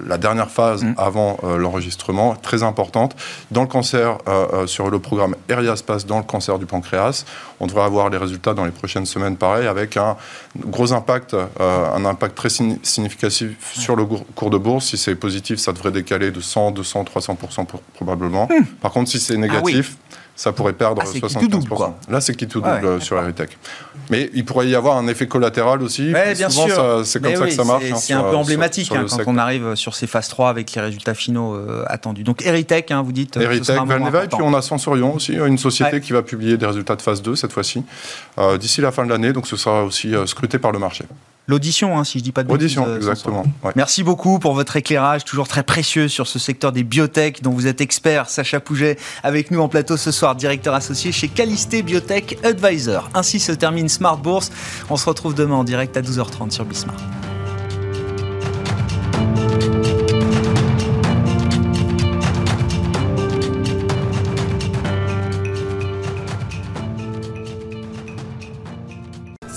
[0.08, 0.96] la dernière phase mm.
[0.98, 3.16] avant l'enregistrement, très importante.
[3.52, 4.18] Dans le cancer,
[4.66, 7.26] sur le programme Eriaspace dans le cancer du pancréas,
[7.60, 10.18] on devrait avoir les résultats dans les prochaines semaines, pareil, avec un
[10.58, 14.86] gros impact, un impact très significatif sur le cours de bourse.
[14.88, 18.48] Si c'est positif, ça devrait décaler de 100, 200, 300 50% probablement.
[18.48, 18.66] Hmm.
[18.82, 21.94] Par contre, si c'est négatif, ah ça pourrait perdre ah, 75%.
[22.10, 23.58] Là, c'est qui tout double euh, sur Eritech.
[24.10, 26.12] Mais il pourrait y avoir un effet collatéral aussi.
[26.12, 27.06] bien sûr.
[27.06, 27.84] C'est comme ça que ça marche.
[27.96, 30.82] C'est hein, un peu emblématique hein, quand on arrive sur ces phases 3 avec les
[30.82, 32.24] résultats finaux euh, attendus.
[32.24, 33.38] Donc Eritech, hein, vous dites.
[33.38, 36.96] Eritech, Valneva, et puis on a Sensorion aussi, une société qui va publier des résultats
[36.96, 37.84] de phase 2 cette fois-ci,
[38.40, 39.34] euh, d'ici la fin de l'année.
[39.34, 41.06] Donc ce sera aussi scruté par le marché.
[41.48, 42.78] L'audition, hein, si je dis pas de bêtises.
[42.78, 43.44] Audition, exactement.
[43.76, 47.68] Merci beaucoup pour votre éclairage, toujours très précieux sur ce secteur des biotech dont vous
[47.68, 48.30] êtes expert.
[48.30, 53.10] Sacha Pouget avec nous en plateau ce soir, directeur associé chez Calisté Biotech Advisor.
[53.14, 54.52] Ainsi se termine Smart Bourse.
[54.90, 56.96] On se retrouve demain en direct à 12h30 sur Bismart.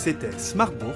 [0.06, 0.95] C'était Smart Bourse